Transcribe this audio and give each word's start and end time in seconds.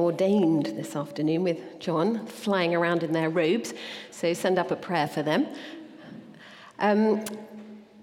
ordained 0.00 0.66
this 0.66 0.96
afternoon 0.96 1.42
with 1.42 1.78
John 1.78 2.26
flying 2.26 2.74
around 2.74 3.02
in 3.02 3.12
their 3.12 3.30
robes, 3.30 3.74
so 4.10 4.32
send 4.32 4.58
up 4.58 4.70
a 4.70 4.76
prayer 4.76 5.06
for 5.06 5.22
them. 5.22 5.46
Um, 6.78 7.24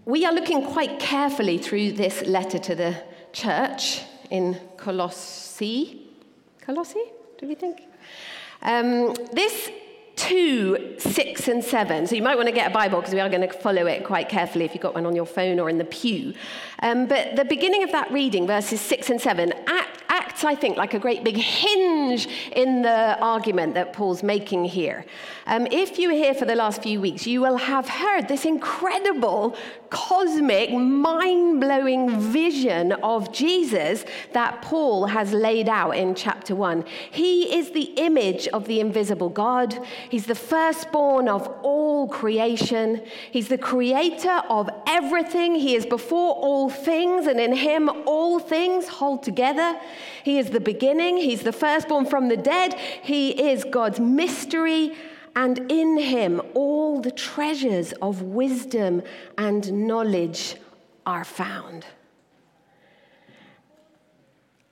we 0.06 0.26
are 0.26 0.34
looking 0.34 0.66
quite 0.66 1.00
carefully 1.00 1.58
through 1.58 1.94
this 1.94 2.22
letter 2.24 2.60
to 2.60 2.76
the 2.76 3.04
church 3.32 4.02
in 4.30 4.60
Colossae. 4.78 6.08
Colossae, 6.62 7.06
do 7.38 7.48
we 7.48 7.56
think? 7.56 7.82
Um, 8.62 9.14
this 9.32 9.70
2, 10.16 10.96
6, 11.00 11.48
and 11.48 11.64
7. 11.64 12.08
So 12.08 12.16
you 12.16 12.22
might 12.22 12.36
want 12.36 12.48
to 12.48 12.54
get 12.54 12.70
a 12.70 12.74
Bible 12.74 13.00
because 13.00 13.14
we 13.14 13.20
are 13.20 13.30
going 13.30 13.48
to 13.48 13.54
follow 13.54 13.88
it 13.88 14.06
quite 14.06 14.30
carefully 14.30 14.66
if 14.66 14.74
you've 14.74 14.84
got 14.84 14.94
one 14.94 15.06
on 15.06 15.16
your 15.16 15.26
phone 15.26 15.60
or 15.60 15.70
in 15.70 15.78
the 15.78 15.86
pew. 15.86 16.34
Um, 16.80 17.08
but 17.08 17.36
the 17.36 17.46
beginning 17.46 17.84
of 17.84 17.92
that 17.92 18.12
reading, 18.12 18.46
verses 18.46 18.80
6 18.82 19.10
and 19.10 19.20
7, 19.20 19.54
act, 19.68 20.03
acts, 20.24 20.44
I 20.44 20.56
think, 20.56 20.78
like 20.78 20.94
a 20.94 21.00
great 21.00 21.24
big 21.24 21.38
hinge 21.38 22.28
in 22.56 22.82
the 22.82 23.20
argument 23.20 23.74
that 23.74 23.94
Paul's 23.94 24.24
making 24.24 24.66
here. 24.66 25.06
Um, 25.46 25.68
if 25.72 26.00
you 26.00 26.08
were 26.08 26.16
here 26.16 26.34
for 26.34 26.46
the 26.46 26.56
last 26.56 26.82
few 26.82 27.02
weeks, 27.02 27.28
you 27.28 27.42
will 27.42 27.58
have 27.58 27.90
heard 27.90 28.28
this 28.28 28.46
incredible, 28.46 29.56
cosmic, 29.90 30.72
mind 30.72 31.60
blowing 31.60 32.20
vision 32.20 32.94
of 33.04 33.34
Jesus 33.34 34.06
that 34.32 34.62
Paul 34.62 35.08
has 35.08 35.34
laid 35.34 35.68
out 35.68 35.92
in 35.92 36.16
chapter 36.16 36.56
1. 36.56 36.86
He 37.12 37.58
is 37.58 37.72
the 37.72 37.92
image 37.98 38.48
of 38.50 38.66
the 38.68 38.80
invisible 38.80 39.30
God, 39.30 39.78
he's 40.10 40.26
the 40.26 40.36
firstborn 40.36 41.28
of 41.28 41.48
all 41.62 42.08
creation, 42.08 43.02
he's 43.32 43.50
the 43.50 43.58
creator 43.58 44.42
of 44.50 44.70
everything, 44.88 45.56
he 45.56 45.76
is 45.76 45.86
before 45.86 46.34
all 46.36 46.70
things, 46.70 47.28
and 47.28 47.40
in 47.40 47.54
him 47.54 47.90
all 48.06 48.40
things 48.40 48.88
hold 48.88 49.24
together. 49.24 49.78
He 50.24 50.40
is 50.40 50.50
the 50.50 50.60
beginning, 50.60 51.18
he's 51.18 51.44
the 51.44 51.52
firstborn 51.52 52.06
from 52.06 52.30
the 52.30 52.38
dead, 52.38 52.74
he 53.04 53.50
is 53.50 53.64
God's 53.64 54.00
mystery. 54.00 54.96
And 55.36 55.72
in 55.72 55.98
him, 55.98 56.42
all 56.54 57.02
the 57.02 57.12
treasures 57.12 57.92
of 57.94 58.22
wisdom 58.22 59.02
and 59.38 59.88
knowledge 59.88 60.58
are 61.06 61.24
found. 61.24 61.86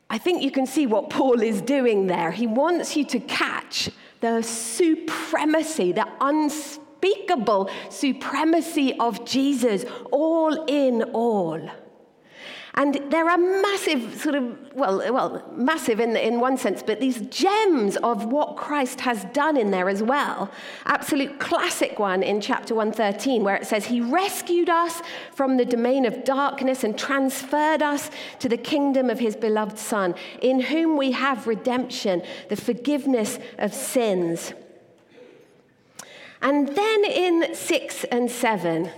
I 0.10 0.18
think 0.18 0.44
you 0.44 0.52
can 0.52 0.68
see 0.68 0.86
what 0.86 1.10
Paul 1.10 1.42
is 1.42 1.62
doing 1.62 2.08
there. 2.08 2.32
He 2.32 2.46
wants 2.46 2.96
you 2.96 3.06
to 3.06 3.20
catch 3.22 3.90
the 4.20 4.42
supremacy, 4.42 5.94
the 5.94 6.08
unspeakable 6.22 7.70
supremacy 7.90 8.94
of 9.00 9.26
Jesus, 9.26 9.86
all 10.12 10.66
in 10.66 11.04
all. 11.14 11.62
And 12.76 13.02
there 13.10 13.30
are 13.30 13.38
massive, 13.38 14.22
sort 14.22 14.36
of, 14.36 14.74
well, 14.74 15.00
well 15.12 15.44
massive 15.54 16.00
in, 16.00 16.16
in 16.16 16.40
one 16.40 16.58
sense, 16.58 16.82
but 16.82 17.02
these 17.02 17.20
gems 17.24 17.98
of 17.98 18.26
what 18.26 18.56
Christ 18.56 19.02
has 19.02 19.26
done 19.34 19.58
in 19.58 19.72
there 19.72 19.90
as 19.90 20.02
well. 20.02 20.50
Absolute 20.86 21.38
classic 21.38 22.00
one 22.00 22.24
in 22.24 22.40
chapter 22.40 22.74
113, 22.74 23.44
where 23.44 23.56
it 23.56 23.68
says, 23.68 23.86
He 23.86 24.00
rescued 24.00 24.70
us 24.70 25.02
from 25.34 25.58
the 25.58 25.66
domain 25.66 26.06
of 26.06 26.24
darkness 26.24 26.86
and 26.86 26.98
transferred 26.98 27.82
us 27.82 28.10
to 28.40 28.48
the 28.48 28.58
kingdom 28.58 29.10
of 29.10 29.20
His 29.20 29.36
beloved 29.36 29.78
Son, 29.78 30.16
in 30.42 30.62
whom 30.62 30.96
we 30.96 31.12
have 31.12 31.48
redemption, 31.48 32.24
the 32.48 32.56
forgiveness 32.56 33.38
of 33.58 33.74
sins. 33.74 34.54
And 36.42 36.70
then 36.70 37.06
in 37.06 37.54
6 37.54 38.04
and 38.06 38.32
7, 38.32 38.90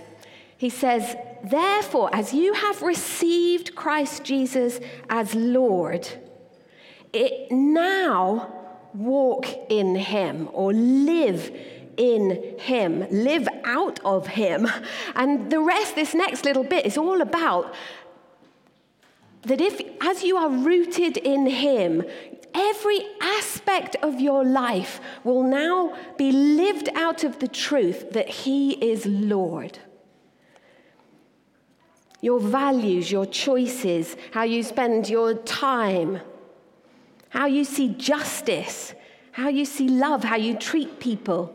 he 0.64 0.70
says, 0.70 1.14
Therefore, 1.42 2.08
as 2.14 2.32
you 2.32 2.54
have 2.54 2.80
received 2.80 3.74
Christ 3.74 4.24
Jesus 4.24 4.80
as 5.10 5.34
Lord, 5.34 6.08
it 7.12 7.52
now 7.52 8.50
walk 8.94 9.46
in 9.68 9.94
him 9.94 10.48
or 10.54 10.72
live 10.72 11.54
in 11.98 12.58
him, 12.58 13.06
live 13.10 13.46
out 13.64 14.00
of 14.06 14.26
him. 14.26 14.66
And 15.14 15.52
the 15.52 15.60
rest, 15.60 15.96
this 15.96 16.14
next 16.14 16.46
little 16.46 16.64
bit, 16.64 16.86
is 16.86 16.96
all 16.96 17.20
about 17.20 17.74
that 19.42 19.60
if, 19.60 19.82
as 20.00 20.22
you 20.22 20.38
are 20.38 20.48
rooted 20.48 21.18
in 21.18 21.44
him, 21.44 22.02
every 22.54 23.04
aspect 23.20 23.96
of 23.96 24.18
your 24.18 24.46
life 24.46 24.98
will 25.24 25.42
now 25.42 25.94
be 26.16 26.32
lived 26.32 26.88
out 26.94 27.22
of 27.22 27.40
the 27.40 27.48
truth 27.48 28.12
that 28.12 28.30
he 28.30 28.70
is 28.82 29.04
Lord 29.04 29.78
your 32.24 32.40
values, 32.40 33.12
your 33.12 33.26
choices, 33.26 34.16
how 34.30 34.44
you 34.44 34.62
spend 34.62 35.10
your 35.10 35.34
time, 35.34 36.18
how 37.28 37.44
you 37.44 37.62
see 37.64 37.90
justice, 37.90 38.94
how 39.32 39.48
you 39.48 39.66
see 39.66 39.88
love, 39.88 40.24
how 40.24 40.36
you 40.36 40.56
treat 40.56 40.98
people. 40.98 41.54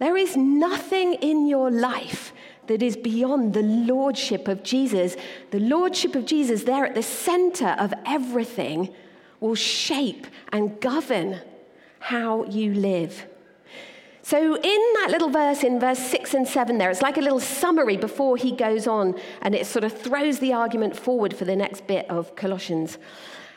There 0.00 0.16
is 0.16 0.36
nothing 0.36 1.14
in 1.14 1.46
your 1.46 1.70
life 1.70 2.32
that 2.66 2.82
is 2.82 2.96
beyond 2.96 3.54
the 3.54 3.62
lordship 3.62 4.48
of 4.48 4.64
Jesus. 4.64 5.14
The 5.52 5.60
lordship 5.60 6.16
of 6.16 6.26
Jesus, 6.26 6.64
there 6.64 6.84
at 6.84 6.96
the 6.96 7.02
center 7.04 7.76
of 7.78 7.94
everything, 8.04 8.92
will 9.38 9.54
shape 9.54 10.26
and 10.50 10.80
govern 10.80 11.40
how 12.00 12.42
you 12.46 12.74
live. 12.74 13.24
So, 14.24 14.54
in 14.56 14.80
that 14.94 15.08
little 15.10 15.30
verse 15.30 15.64
in 15.64 15.80
verse 15.80 15.98
6 15.98 16.34
and 16.34 16.46
7, 16.46 16.78
there, 16.78 16.90
it's 16.90 17.02
like 17.02 17.16
a 17.16 17.20
little 17.20 17.40
summary 17.40 17.96
before 17.96 18.36
he 18.36 18.52
goes 18.52 18.86
on, 18.86 19.18
and 19.42 19.52
it 19.52 19.66
sort 19.66 19.84
of 19.84 19.92
throws 19.92 20.38
the 20.38 20.52
argument 20.52 20.96
forward 20.96 21.34
for 21.36 21.44
the 21.44 21.56
next 21.56 21.88
bit 21.88 22.08
of 22.08 22.36
Colossians. 22.36 22.98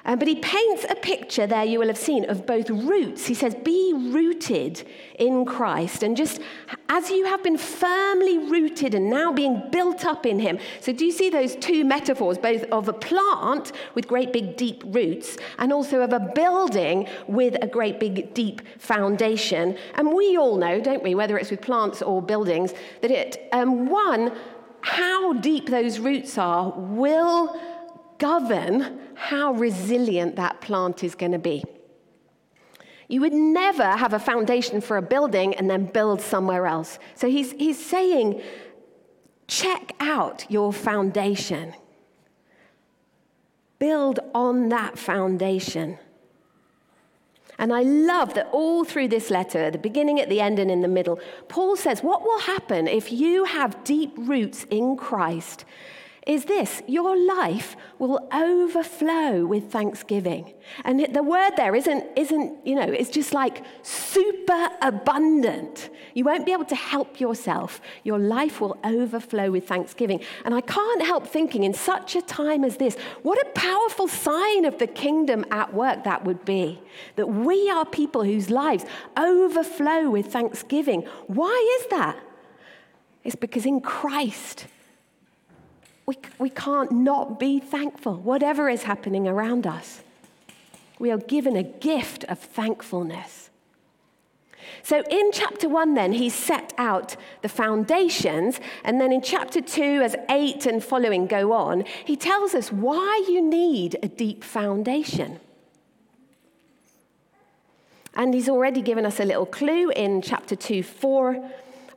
Um, 0.05 0.19
but 0.19 0.27
he 0.27 0.35
paints 0.35 0.85
a 0.87 0.95
picture 0.95 1.47
there 1.47 1.63
you 1.63 1.79
will 1.79 1.87
have 1.87 1.97
seen 1.97 2.29
of 2.29 2.45
both 2.45 2.69
roots. 2.69 3.25
He 3.25 3.33
says, 3.33 3.55
Be 3.55 3.91
rooted 3.95 4.87
in 5.17 5.45
Christ. 5.45 6.03
And 6.03 6.15
just 6.15 6.39
as 6.89 7.09
you 7.09 7.25
have 7.25 7.41
been 7.43 7.57
firmly 7.57 8.37
rooted 8.37 8.93
and 8.93 9.09
now 9.09 9.33
being 9.33 9.63
built 9.71 10.05
up 10.05 10.25
in 10.25 10.39
him. 10.39 10.59
So, 10.79 10.93
do 10.93 11.05
you 11.05 11.11
see 11.11 11.31
those 11.31 11.55
two 11.55 11.83
metaphors, 11.83 12.37
both 12.37 12.63
of 12.65 12.87
a 12.87 12.93
plant 12.93 13.71
with 13.95 14.07
great 14.07 14.31
big 14.31 14.57
deep 14.57 14.83
roots 14.85 15.37
and 15.57 15.73
also 15.73 16.01
of 16.01 16.13
a 16.13 16.19
building 16.19 17.07
with 17.27 17.57
a 17.61 17.67
great 17.67 17.99
big 17.99 18.33
deep 18.35 18.61
foundation? 18.77 19.75
And 19.95 20.13
we 20.13 20.37
all 20.37 20.57
know, 20.57 20.79
don't 20.79 21.01
we, 21.01 21.15
whether 21.15 21.37
it's 21.37 21.49
with 21.49 21.61
plants 21.61 22.03
or 22.03 22.21
buildings, 22.21 22.73
that 23.01 23.09
it, 23.09 23.49
um, 23.51 23.87
one, 23.87 24.35
how 24.81 25.33
deep 25.33 25.69
those 25.69 25.97
roots 25.97 26.37
are 26.37 26.71
will 26.77 27.59
govern 28.17 28.99
how 29.15 29.53
resilient 29.53 30.35
that 30.35 30.61
plant 30.61 31.03
is 31.03 31.15
going 31.15 31.31
to 31.31 31.39
be. 31.39 31.63
You 33.07 33.21
would 33.21 33.33
never 33.33 33.83
have 33.83 34.13
a 34.13 34.19
foundation 34.19 34.81
for 34.81 34.97
a 34.97 35.01
building 35.01 35.53
and 35.55 35.69
then 35.69 35.85
build 35.85 36.21
somewhere 36.21 36.65
else. 36.65 36.97
So 37.13 37.27
he's, 37.29 37.51
he's 37.53 37.83
saying, 37.83 38.41
check 39.47 39.93
out 39.99 40.45
your 40.49 40.73
foundation. 40.73 41.75
Build 43.77 44.19
on 44.33 44.69
that 44.69 44.97
foundation. 44.97 45.99
And 47.57 47.71
I 47.71 47.83
love 47.83 48.33
that 48.33 48.49
all 48.51 48.83
through 48.83 49.09
this 49.09 49.29
letter, 49.29 49.71
the 49.71 49.77
beginning, 49.77 50.19
at 50.19 50.27
the 50.27 50.41
end, 50.41 50.59
and 50.59 50.69
in 50.69 50.81
the 50.81 50.87
middle, 50.87 51.19
Paul 51.47 51.77
says, 51.77 52.01
What 52.01 52.21
will 52.23 52.39
happen 52.39 52.87
if 52.87 53.11
you 53.11 53.45
have 53.45 53.83
deep 53.83 54.11
roots 54.17 54.65
in 54.69 54.97
Christ 54.97 55.63
is 56.25 56.45
this 56.45 56.81
your 56.87 57.15
life 57.15 57.75
will 57.99 58.27
overflow 58.33 59.45
with 59.45 59.71
thanksgiving. 59.71 60.53
And 60.83 61.13
the 61.13 61.21
word 61.21 61.51
there 61.55 61.75
isn't, 61.75 62.03
isn't, 62.15 62.65
you 62.65 62.75
know, 62.75 62.81
it's 62.81 63.11
just 63.11 63.33
like 63.33 63.63
super 63.83 64.69
abundant. 64.81 65.89
You 66.15 66.23
won't 66.23 66.45
be 66.45 66.51
able 66.51 66.65
to 66.65 66.75
help 66.75 67.19
yourself. 67.19 67.79
Your 68.03 68.17
life 68.17 68.59
will 68.59 68.77
overflow 68.83 69.51
with 69.51 69.67
thanksgiving. 69.67 70.21
And 70.45 70.55
I 70.55 70.61
can't 70.61 71.03
help 71.03 71.27
thinking, 71.27 71.63
in 71.63 71.73
such 71.73 72.15
a 72.15 72.21
time 72.21 72.63
as 72.63 72.77
this, 72.77 72.95
what 73.21 73.39
a 73.45 73.49
powerful 73.51 74.07
sign 74.07 74.65
of 74.65 74.79
the 74.79 74.87
kingdom 74.87 75.45
at 75.51 75.73
work 75.73 76.03
that 76.05 76.25
would 76.25 76.43
be. 76.43 76.81
That 77.17 77.27
we 77.27 77.69
are 77.69 77.85
people 77.85 78.23
whose 78.23 78.49
lives 78.49 78.85
overflow 79.15 80.09
with 80.09 80.27
thanksgiving. 80.27 81.01
Why 81.27 81.79
is 81.81 81.87
that? 81.91 82.17
It's 83.23 83.35
because 83.35 83.65
in 83.65 83.81
Christ, 83.81 84.67
we, 86.05 86.17
we 86.37 86.49
can't 86.49 86.91
not 86.91 87.39
be 87.39 87.59
thankful, 87.59 88.15
whatever 88.15 88.69
is 88.69 88.83
happening 88.83 89.27
around 89.27 89.65
us. 89.65 90.01
We 90.99 91.11
are 91.11 91.17
given 91.17 91.55
a 91.55 91.63
gift 91.63 92.23
of 92.25 92.39
thankfulness. 92.39 93.49
So 94.83 95.03
in 95.09 95.31
chapter 95.31 95.67
one, 95.67 95.95
then, 95.95 96.13
he 96.13 96.29
set 96.29 96.73
out 96.77 97.15
the 97.41 97.49
foundations. 97.49 98.59
And 98.83 99.01
then 99.01 99.11
in 99.11 99.21
chapter 99.21 99.61
two, 99.61 100.01
as 100.03 100.15
eight 100.29 100.65
and 100.65 100.83
following 100.83 101.27
go 101.27 101.53
on, 101.53 101.85
he 102.05 102.15
tells 102.15 102.53
us 102.53 102.71
why 102.71 103.25
you 103.27 103.41
need 103.41 103.97
a 104.03 104.07
deep 104.07 104.43
foundation. 104.43 105.39
And 108.15 108.33
he's 108.33 108.47
already 108.47 108.81
given 108.81 109.05
us 109.05 109.19
a 109.19 109.25
little 109.25 109.45
clue 109.45 109.89
in 109.89 110.21
chapter 110.21 110.55
2 110.55 110.83
4, 110.83 111.33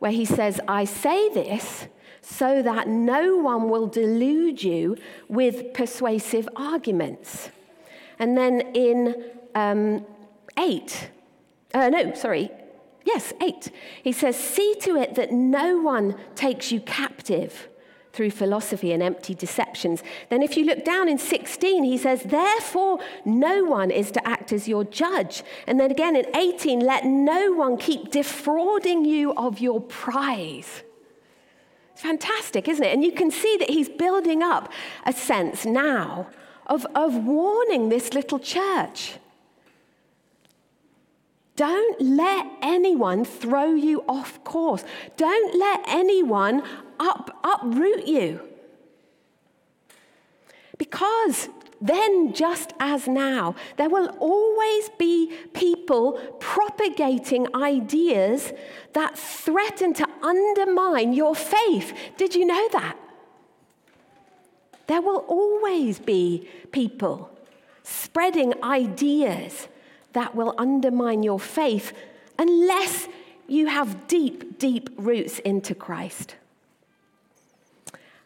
where 0.00 0.10
he 0.10 0.24
says, 0.24 0.60
I 0.66 0.84
say 0.84 1.28
this 1.28 1.86
so 2.22 2.62
that 2.62 2.88
no 2.88 3.36
one 3.36 3.68
will 3.68 3.86
delude 3.86 4.62
you 4.62 4.96
with 5.28 5.72
persuasive 5.74 6.48
arguments. 6.56 7.50
And 8.18 8.36
then 8.36 8.60
in 8.74 9.24
um, 9.54 10.06
8. 10.58 11.10
Uh, 11.74 11.88
no, 11.88 12.14
sorry. 12.14 12.50
Yes, 13.04 13.32
8. 13.40 13.70
He 14.02 14.12
says, 14.12 14.36
See 14.36 14.74
to 14.82 14.96
it 14.96 15.14
that 15.14 15.32
no 15.32 15.80
one 15.80 16.16
takes 16.34 16.70
you 16.72 16.80
captive 16.80 17.68
through 18.12 18.30
philosophy 18.30 18.92
and 18.92 19.02
empty 19.02 19.34
deceptions. 19.34 20.02
Then, 20.28 20.42
if 20.42 20.56
you 20.56 20.64
look 20.64 20.84
down 20.84 21.08
in 21.08 21.18
16, 21.18 21.84
he 21.84 21.96
says, 21.96 22.22
Therefore, 22.22 22.98
no 23.24 23.64
one 23.64 23.90
is 23.90 24.10
to 24.12 24.26
act 24.26 24.52
as 24.52 24.66
your 24.66 24.84
judge. 24.84 25.42
And 25.66 25.78
then 25.78 25.90
again 25.90 26.16
in 26.16 26.26
18, 26.36 26.80
let 26.80 27.04
no 27.04 27.52
one 27.52 27.76
keep 27.76 28.10
defrauding 28.10 29.04
you 29.04 29.32
of 29.34 29.60
your 29.60 29.80
prize. 29.80 30.82
Fantastic, 31.98 32.68
isn't 32.68 32.84
it? 32.84 32.94
And 32.94 33.02
you 33.02 33.10
can 33.10 33.32
see 33.32 33.56
that 33.56 33.70
he's 33.70 33.88
building 33.88 34.40
up 34.40 34.70
a 35.04 35.12
sense 35.12 35.64
now 35.66 36.28
of, 36.68 36.86
of 36.94 37.24
warning 37.24 37.88
this 37.88 38.14
little 38.14 38.38
church. 38.38 39.14
Don't 41.56 42.00
let 42.00 42.46
anyone 42.62 43.24
throw 43.24 43.74
you 43.74 44.04
off 44.08 44.44
course. 44.44 44.84
Don't 45.16 45.58
let 45.58 45.80
anyone 45.88 46.62
up, 47.00 47.36
uproot 47.42 48.06
you. 48.06 48.42
Because 50.78 51.48
then, 51.80 52.32
just 52.32 52.72
as 52.80 53.06
now, 53.06 53.54
there 53.76 53.88
will 53.88 54.08
always 54.18 54.88
be 54.98 55.32
people 55.52 56.14
propagating 56.40 57.46
ideas 57.54 58.52
that 58.94 59.16
threaten 59.16 59.94
to 59.94 60.08
undermine 60.22 61.12
your 61.12 61.36
faith. 61.36 61.94
Did 62.16 62.34
you 62.34 62.46
know 62.46 62.68
that? 62.72 62.96
There 64.88 65.02
will 65.02 65.24
always 65.28 66.00
be 66.00 66.48
people 66.72 67.30
spreading 67.84 68.54
ideas 68.64 69.68
that 70.14 70.34
will 70.34 70.54
undermine 70.58 71.22
your 71.22 71.38
faith 71.38 71.92
unless 72.38 73.06
you 73.46 73.66
have 73.66 74.08
deep, 74.08 74.58
deep 74.58 74.90
roots 74.96 75.38
into 75.40 75.74
Christ. 75.74 76.34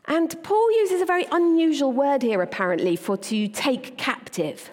And 0.07 0.43
Paul 0.43 0.71
uses 0.81 1.01
a 1.01 1.07
very 1.07 1.27
unusual 1.31 1.93
word 1.93 2.23
here, 2.23 2.43
apparently, 2.43 2.97
for 2.97 3.17
to 3.17 3.49
take 3.49 3.97
captive. 3.97 4.71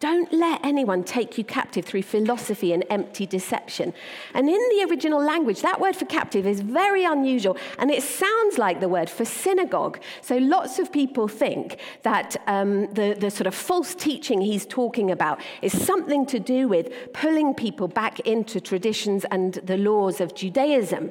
Don't 0.00 0.32
let 0.32 0.64
anyone 0.64 1.02
take 1.02 1.38
you 1.38 1.42
captive 1.42 1.84
through 1.84 2.02
philosophy 2.02 2.72
and 2.72 2.84
empty 2.88 3.26
deception. 3.26 3.92
And 4.32 4.48
in 4.48 4.54
the 4.54 4.86
original 4.88 5.20
language, 5.20 5.60
that 5.62 5.80
word 5.80 5.96
for 5.96 6.04
captive 6.04 6.46
is 6.46 6.60
very 6.60 7.04
unusual, 7.04 7.56
and 7.80 7.90
it 7.90 8.04
sounds 8.04 8.58
like 8.58 8.78
the 8.78 8.88
word 8.88 9.10
for 9.10 9.24
synagogue. 9.24 10.00
So 10.20 10.36
lots 10.36 10.78
of 10.78 10.92
people 10.92 11.26
think 11.26 11.80
that 12.02 12.36
um, 12.46 12.92
the, 12.94 13.16
the 13.18 13.30
sort 13.30 13.48
of 13.48 13.56
false 13.56 13.92
teaching 13.94 14.40
he's 14.40 14.66
talking 14.66 15.10
about 15.10 15.40
is 15.62 15.72
something 15.84 16.26
to 16.26 16.38
do 16.38 16.68
with 16.68 17.12
pulling 17.12 17.54
people 17.54 17.88
back 17.88 18.20
into 18.20 18.60
traditions 18.60 19.24
and 19.32 19.54
the 19.54 19.76
laws 19.76 20.20
of 20.20 20.32
Judaism. 20.32 21.10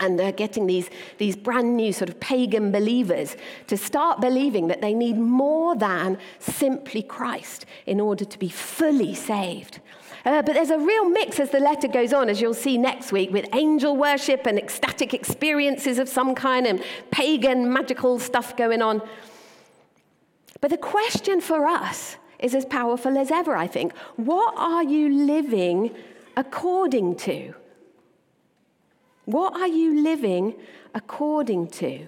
And 0.00 0.18
they're 0.18 0.32
getting 0.32 0.66
these, 0.66 0.90
these 1.18 1.36
brand 1.36 1.76
new 1.76 1.92
sort 1.92 2.08
of 2.08 2.18
pagan 2.18 2.72
believers 2.72 3.36
to 3.68 3.76
start 3.76 4.20
believing 4.20 4.66
that 4.68 4.80
they 4.80 4.94
need 4.94 5.16
more 5.16 5.76
than 5.76 6.18
simply 6.40 7.02
Christ 7.02 7.66
in 7.86 8.00
order 8.00 8.24
to 8.24 8.38
be 8.38 8.48
fully 8.48 9.14
saved. 9.14 9.80
Uh, 10.24 10.42
but 10.42 10.54
there's 10.54 10.70
a 10.70 10.78
real 10.78 11.08
mix 11.08 11.40
as 11.40 11.50
the 11.50 11.58
letter 11.60 11.88
goes 11.88 12.12
on, 12.12 12.28
as 12.28 12.40
you'll 12.40 12.54
see 12.54 12.78
next 12.78 13.12
week, 13.12 13.32
with 13.32 13.44
angel 13.54 13.96
worship 13.96 14.46
and 14.46 14.58
ecstatic 14.58 15.14
experiences 15.14 15.98
of 15.98 16.08
some 16.08 16.34
kind 16.34 16.66
and 16.66 16.82
pagan 17.10 17.72
magical 17.72 18.18
stuff 18.18 18.56
going 18.56 18.82
on. 18.82 19.02
But 20.60 20.70
the 20.70 20.76
question 20.76 21.40
for 21.40 21.66
us 21.66 22.16
is 22.38 22.54
as 22.54 22.64
powerful 22.64 23.18
as 23.18 23.30
ever, 23.30 23.56
I 23.56 23.66
think. 23.66 23.96
What 24.16 24.54
are 24.56 24.84
you 24.84 25.08
living 25.08 25.94
according 26.36 27.16
to? 27.16 27.54
What 29.32 29.56
are 29.56 29.66
you 29.66 30.02
living 30.02 30.56
according 30.94 31.68
to? 31.68 32.06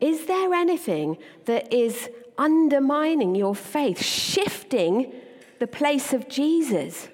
Is 0.00 0.24
there 0.24 0.54
anything 0.54 1.18
that 1.44 1.70
is 1.70 2.08
undermining 2.38 3.34
your 3.34 3.54
faith, 3.54 4.02
shifting 4.02 5.12
the 5.58 5.66
place 5.66 6.14
of 6.14 6.30
Jesus? 6.30 7.08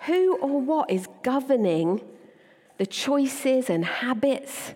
Who 0.00 0.36
or 0.36 0.60
what 0.60 0.90
is 0.90 1.08
governing 1.22 2.02
the 2.76 2.86
choices 2.86 3.70
and 3.70 3.82
habits 3.86 4.74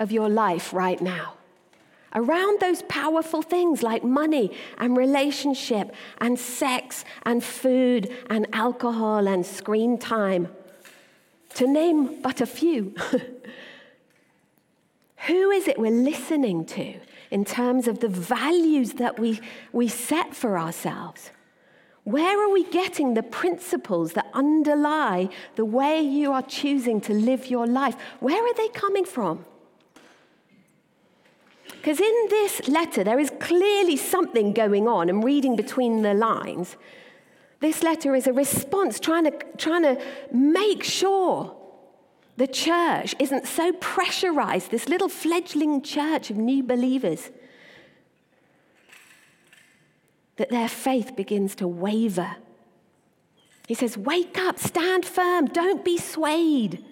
of 0.00 0.10
your 0.10 0.28
life 0.28 0.72
right 0.72 1.00
now? 1.00 1.34
Around 2.14 2.60
those 2.60 2.82
powerful 2.82 3.42
things 3.42 3.82
like 3.82 4.02
money 4.02 4.50
and 4.78 4.96
relationship 4.96 5.94
and 6.18 6.38
sex 6.38 7.04
and 7.24 7.42
food 7.42 8.10
and 8.28 8.46
alcohol 8.52 9.26
and 9.28 9.44
screen 9.46 9.98
time, 9.98 10.48
to 11.54 11.66
name 11.66 12.20
but 12.22 12.40
a 12.40 12.46
few. 12.46 12.94
Who 15.26 15.50
is 15.50 15.68
it 15.68 15.78
we're 15.78 15.90
listening 15.90 16.64
to 16.66 16.94
in 17.30 17.44
terms 17.44 17.86
of 17.86 18.00
the 18.00 18.08
values 18.08 18.94
that 18.94 19.18
we, 19.18 19.40
we 19.72 19.86
set 19.88 20.34
for 20.34 20.58
ourselves? 20.58 21.30
Where 22.04 22.42
are 22.42 22.50
we 22.50 22.64
getting 22.64 23.14
the 23.14 23.22
principles 23.22 24.14
that 24.14 24.26
underlie 24.32 25.28
the 25.56 25.66
way 25.66 26.00
you 26.00 26.32
are 26.32 26.42
choosing 26.42 27.00
to 27.02 27.12
live 27.12 27.46
your 27.46 27.66
life? 27.66 27.94
Where 28.20 28.42
are 28.42 28.54
they 28.54 28.68
coming 28.68 29.04
from? 29.04 29.44
Because 31.80 31.98
in 31.98 32.26
this 32.28 32.68
letter, 32.68 33.02
there 33.02 33.18
is 33.18 33.30
clearly 33.40 33.96
something 33.96 34.52
going 34.52 34.86
on, 34.86 35.08
and 35.08 35.24
reading 35.24 35.56
between 35.56 36.02
the 36.02 36.12
lines, 36.12 36.76
this 37.60 37.82
letter 37.82 38.14
is 38.14 38.26
a 38.26 38.34
response 38.34 39.00
trying 39.00 39.24
to, 39.24 39.32
trying 39.56 39.82
to 39.84 40.02
make 40.30 40.84
sure 40.84 41.56
the 42.36 42.46
church 42.46 43.14
isn't 43.18 43.46
so 43.46 43.72
pressurized, 43.72 44.70
this 44.70 44.90
little 44.90 45.08
fledgling 45.08 45.80
church 45.80 46.28
of 46.28 46.36
new 46.36 46.62
believers, 46.62 47.30
that 50.36 50.50
their 50.50 50.68
faith 50.68 51.16
begins 51.16 51.54
to 51.54 51.66
waver. 51.66 52.36
He 53.68 53.74
says, 53.74 53.96
Wake 53.96 54.36
up, 54.36 54.58
stand 54.58 55.06
firm, 55.06 55.46
don't 55.46 55.82
be 55.82 55.96
swayed, 55.96 56.84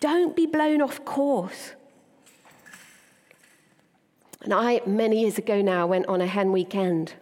don't 0.00 0.36
be 0.36 0.44
blown 0.44 0.82
off 0.82 1.02
course. 1.06 1.72
And 4.42 4.52
I, 4.52 4.80
many 4.86 5.20
years 5.20 5.38
ago 5.38 5.62
now, 5.62 5.86
went 5.86 6.06
on 6.06 6.20
a 6.20 6.26
hen 6.26 6.52
weekend 6.52 7.14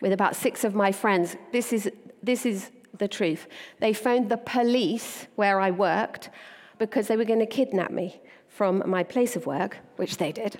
with 0.00 0.12
about 0.12 0.36
six 0.36 0.64
of 0.64 0.74
my 0.74 0.92
friends. 0.92 1.36
This 1.52 1.72
is, 1.72 1.90
this 2.22 2.44
is 2.44 2.70
the 2.98 3.08
truth. 3.08 3.46
They 3.80 3.92
phoned 3.92 4.28
the 4.28 4.36
police 4.36 5.26
where 5.36 5.60
I 5.60 5.70
worked 5.70 6.30
because 6.78 7.06
they 7.08 7.16
were 7.16 7.24
going 7.24 7.40
to 7.40 7.46
kidnap 7.46 7.90
me 7.90 8.20
from 8.56 8.82
my 8.86 9.02
place 9.02 9.36
of 9.36 9.44
work, 9.44 9.76
which 9.96 10.16
they 10.16 10.32
did. 10.32 10.58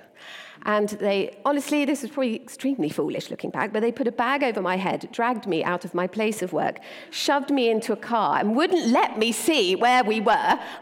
And 0.67 0.91
they, 0.91 1.39
honestly, 1.47 1.87
this 1.87 2.05
is 2.05 2.11
probably 2.11 2.35
extremely 2.37 2.91
foolish 2.91 3.31
looking 3.31 3.49
back, 3.49 3.73
but 3.73 3.81
they 3.81 3.91
put 3.91 4.07
a 4.07 4.13
bag 4.13 4.43
over 4.43 4.61
my 4.61 4.77
head, 4.77 5.09
dragged 5.13 5.47
me 5.47 5.65
out 5.65 5.87
of 5.87 5.95
my 5.95 6.07
place 6.07 6.43
of 6.43 6.53
work, 6.53 6.81
shoved 7.11 7.51
me 7.51 7.71
into 7.71 7.95
a 7.95 7.97
car, 7.97 8.39
and 8.39 8.55
wouldn't 8.55 8.89
let 8.89 9.19
me 9.19 9.33
see 9.33 9.77
where 9.77 10.05
we 10.05 10.21
were. 10.21 10.33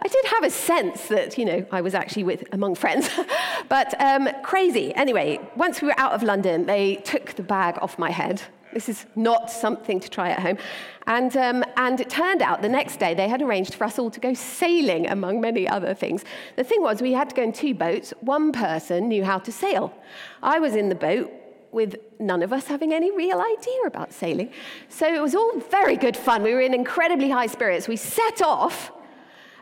I 0.06 0.08
did 0.10 0.24
have 0.26 0.42
a 0.42 0.50
sense 0.50 1.06
that, 1.06 1.38
you 1.38 1.44
know, 1.44 1.64
I 1.70 1.82
was 1.82 1.94
actually 1.94 2.24
with 2.24 2.42
among 2.50 2.74
friends, 2.74 3.08
but 3.68 3.94
um, 4.00 4.28
crazy. 4.42 4.92
Anyway, 4.96 5.38
once 5.54 5.80
we 5.80 5.86
were 5.86 6.00
out 6.00 6.14
of 6.14 6.24
London, 6.24 6.66
they 6.66 6.96
took 6.96 7.34
the 7.34 7.44
bag 7.44 7.78
off 7.80 7.96
my 7.96 8.10
head 8.10 8.42
this 8.74 8.88
is 8.88 9.06
not 9.16 9.50
something 9.50 10.00
to 10.00 10.10
try 10.10 10.30
at 10.30 10.40
home. 10.40 10.58
And, 11.06 11.36
um, 11.36 11.64
and 11.76 12.00
it 12.00 12.10
turned 12.10 12.42
out 12.42 12.60
the 12.60 12.68
next 12.68 12.98
day 12.98 13.14
they 13.14 13.28
had 13.28 13.40
arranged 13.40 13.74
for 13.74 13.84
us 13.84 13.98
all 13.98 14.10
to 14.10 14.20
go 14.20 14.34
sailing, 14.34 15.08
among 15.08 15.40
many 15.40 15.68
other 15.68 15.94
things. 15.94 16.24
The 16.56 16.64
thing 16.64 16.82
was, 16.82 17.00
we 17.00 17.12
had 17.12 17.30
to 17.30 17.36
go 17.36 17.42
in 17.42 17.52
two 17.52 17.74
boats. 17.74 18.12
One 18.20 18.52
person 18.52 19.08
knew 19.08 19.24
how 19.24 19.38
to 19.38 19.52
sail. 19.52 19.94
I 20.42 20.58
was 20.58 20.76
in 20.76 20.88
the 20.88 20.94
boat 20.94 21.30
with 21.72 21.96
none 22.20 22.42
of 22.42 22.52
us 22.52 22.66
having 22.66 22.92
any 22.92 23.10
real 23.10 23.40
idea 23.40 23.82
about 23.86 24.12
sailing. 24.12 24.50
So 24.88 25.12
it 25.12 25.20
was 25.20 25.34
all 25.34 25.58
very 25.58 25.96
good 25.96 26.16
fun. 26.16 26.42
We 26.42 26.54
were 26.54 26.60
in 26.60 26.72
incredibly 26.72 27.30
high 27.30 27.48
spirits. 27.48 27.88
We 27.88 27.96
set 27.96 28.42
off, 28.42 28.92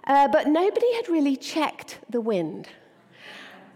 uh, 0.04 0.28
but 0.28 0.46
nobody 0.46 0.94
had 0.94 1.08
really 1.08 1.36
checked 1.36 1.98
the 2.10 2.20
wind. 2.20 2.68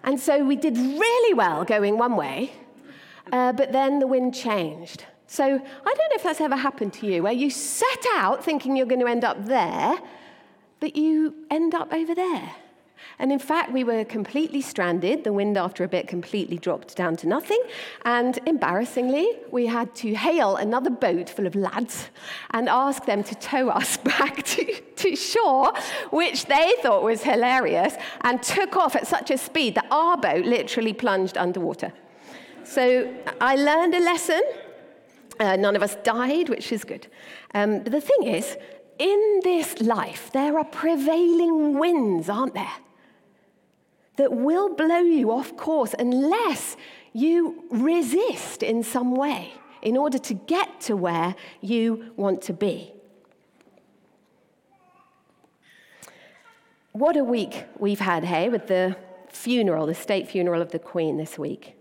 And 0.05 0.21
so 0.21 0.45
we 0.45 0.55
did 0.55 0.77
really 0.77 1.35
well 1.35 1.65
going 1.65 1.99
one 1.99 2.15
way, 2.15 2.53
uh, 3.33 3.53
but 3.53 3.73
then 3.73 3.99
the 3.99 4.07
wind 4.07 4.35
changed. 4.35 5.05
So 5.27 5.45
I 5.45 5.49
don't 5.49 5.65
know 5.65 6.15
if 6.15 6.23
that's 6.23 6.41
ever 6.41 6.57
happened 6.57 6.93
to 6.95 7.07
you, 7.07 7.23
where 7.23 7.33
you 7.33 7.51
set 7.51 8.05
out 8.15 8.45
thinking 8.45 8.77
you're 8.77 8.87
going 8.87 9.01
to 9.01 9.09
end 9.09 9.25
up 9.25 9.45
there, 9.47 9.99
but 10.81 10.97
you 10.97 11.35
end 11.51 11.75
up 11.75 11.93
over 11.93 12.15
there. 12.15 12.53
And 13.19 13.33
in 13.33 13.39
fact, 13.39 13.73
we 13.73 13.83
were 13.83 14.05
completely 14.05 14.61
stranded. 14.61 15.25
The 15.25 15.33
wind, 15.33 15.57
after 15.57 15.85
a 15.85 15.89
bit, 15.89 16.07
completely 16.07 16.59
dropped 16.59 16.97
down 16.97 17.17
to 17.17 17.29
nothing. 17.29 17.63
And 18.05 18.39
embarrassingly, 18.47 19.39
we 19.51 19.67
had 19.67 19.95
to 19.97 20.15
hail 20.15 20.57
another 20.57 20.91
boat 20.91 21.31
full 21.31 21.47
of 21.47 21.55
lads 21.55 22.11
and 22.51 22.69
ask 22.69 23.07
them 23.07 23.25
to 23.25 23.35
tow 23.35 23.71
us 23.71 23.97
back 24.19 24.43
to, 24.45 24.81
to 24.81 25.17
shore, 25.17 25.73
which 26.11 26.47
they 26.47 26.75
thought 26.83 27.03
was 27.03 27.23
hilarious, 27.23 27.95
and 28.23 28.43
took 28.43 28.77
off 28.77 28.95
at 28.95 29.07
such 29.07 29.31
a 29.31 29.39
speed 29.39 29.77
that 29.77 29.87
our 29.91 30.17
boat 30.17 30.45
literally 30.45 30.93
plunged 30.93 31.39
underwater. 31.39 31.93
So 32.65 33.15
I 33.41 33.57
learned 33.57 33.95
a 33.95 34.01
lesson. 34.01 34.43
Uh, 35.39 35.57
none 35.57 35.77
of 35.77 35.83
us 35.83 35.97
died, 35.97 36.49
which 36.49 36.73
is 36.73 36.85
good. 36.85 37.07
Um, 37.55 37.83
but 37.83 37.93
the 37.93 38.01
thing 38.01 38.27
is, 38.27 38.57
in 38.99 39.41
this 39.45 39.81
life, 39.81 40.31
there 40.33 40.59
are 40.59 40.65
prevailing 40.65 41.79
winds, 41.79 42.29
aren't 42.29 42.55
there? 42.55 42.73
that 44.17 44.33
will 44.33 44.75
blow 44.75 44.99
you 44.99 45.31
off 45.31 45.57
course 45.57 45.95
unless 45.99 46.77
you 47.13 47.65
resist 47.71 48.63
in 48.63 48.83
some 48.83 49.15
way 49.15 49.53
in 49.83 49.97
order 49.97 50.19
to 50.19 50.35
get 50.35 50.81
to 50.81 50.97
where 50.97 51.35
you 51.61 52.13
want 52.17 52.43
to 52.43 52.53
be. 52.53 52.93
What 56.93 57.17
a 57.17 57.25
week 57.25 57.65
we've 57.79 58.01
had, 58.01 58.25
hey, 58.25 58.49
with 58.49 58.69
the 58.69 58.97
funeral, 59.29 59.87
the 59.87 59.95
state 59.95 60.29
funeral 60.29 60.63
of 60.63 60.73
the 60.73 60.79
Queen 60.79 61.19
this 61.19 61.39
week. 61.39 61.76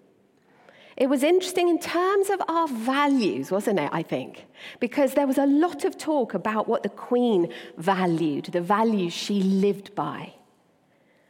It 0.97 1.09
was 1.09 1.23
interesting 1.23 1.67
in 1.67 1.79
terms 1.79 2.29
of 2.29 2.41
our 2.47 2.67
values, 2.67 3.51
wasn't 3.51 3.79
it? 3.79 3.89
I 3.91 4.01
think. 4.01 4.45
Because 4.79 5.13
there 5.13 5.27
was 5.27 5.37
a 5.37 5.45
lot 5.45 5.83
of 5.83 5.97
talk 5.97 6.33
about 6.33 6.67
what 6.67 6.83
the 6.83 6.89
Queen 6.89 7.51
valued, 7.77 8.45
the 8.45 8.61
values 8.61 9.13
she 9.13 9.43
lived 9.43 9.93
by 9.93 10.33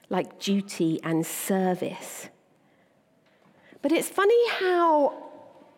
like 0.09 0.39
duty 0.39 0.99
and 1.03 1.25
service. 1.25 2.29
But 3.81 3.91
it's 3.91 4.09
funny 4.09 4.49
how 4.59 5.13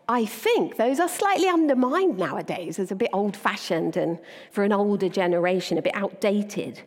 I 0.08 0.26
think 0.26 0.78
those 0.78 1.00
are 1.00 1.10
slightly 1.10 1.48
undermined 1.48 2.18
nowadays 2.18 2.80
as 2.80 2.92
a 2.92 2.96
bit 2.96 3.10
old 3.14 3.36
fashioned 3.36 3.98
and 3.98 4.20
for 4.52 4.64
an 4.64 4.72
older 4.72 5.10
generation, 5.10 5.78
a 5.78 5.82
bit 5.82 5.96
outdated. 5.96 6.82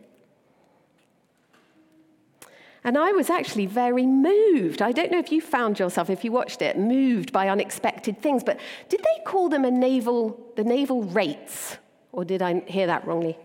And 2.82 2.96
I 2.96 3.12
was 3.12 3.28
actually 3.28 3.66
very 3.66 4.06
moved. 4.06 4.80
I 4.80 4.92
don't 4.92 5.12
know 5.12 5.18
if 5.18 5.30
you 5.30 5.40
found 5.40 5.78
yourself, 5.78 6.08
if 6.08 6.24
you 6.24 6.32
watched 6.32 6.62
it, 6.62 6.78
moved 6.78 7.32
by 7.32 7.48
unexpected 7.48 8.22
things, 8.22 8.42
but 8.42 8.58
did 8.88 9.00
they 9.00 9.22
call 9.24 9.48
them 9.48 9.64
a 9.64 9.70
naval, 9.70 10.40
the 10.56 10.64
naval 10.64 11.02
rates? 11.02 11.76
Or 12.12 12.24
did 12.24 12.40
I 12.42 12.60
hear 12.60 12.86
that 12.86 13.06
wrongly? 13.06 13.36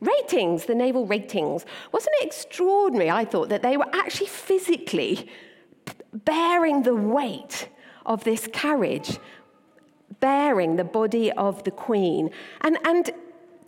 ratings, 0.00 0.66
the 0.66 0.74
naval 0.74 1.06
ratings. 1.06 1.64
Wasn't 1.92 2.14
it 2.20 2.26
extraordinary, 2.26 3.10
I 3.10 3.24
thought, 3.24 3.48
that 3.48 3.62
they 3.62 3.76
were 3.76 3.88
actually 3.92 4.26
physically 4.26 5.28
bearing 6.12 6.82
the 6.82 6.94
weight 6.94 7.68
of 8.04 8.24
this 8.24 8.48
carriage, 8.52 9.18
bearing 10.20 10.76
the 10.76 10.84
body 10.84 11.32
of 11.32 11.64
the 11.64 11.70
Queen. 11.70 12.30
And, 12.60 12.78
and 12.84 13.10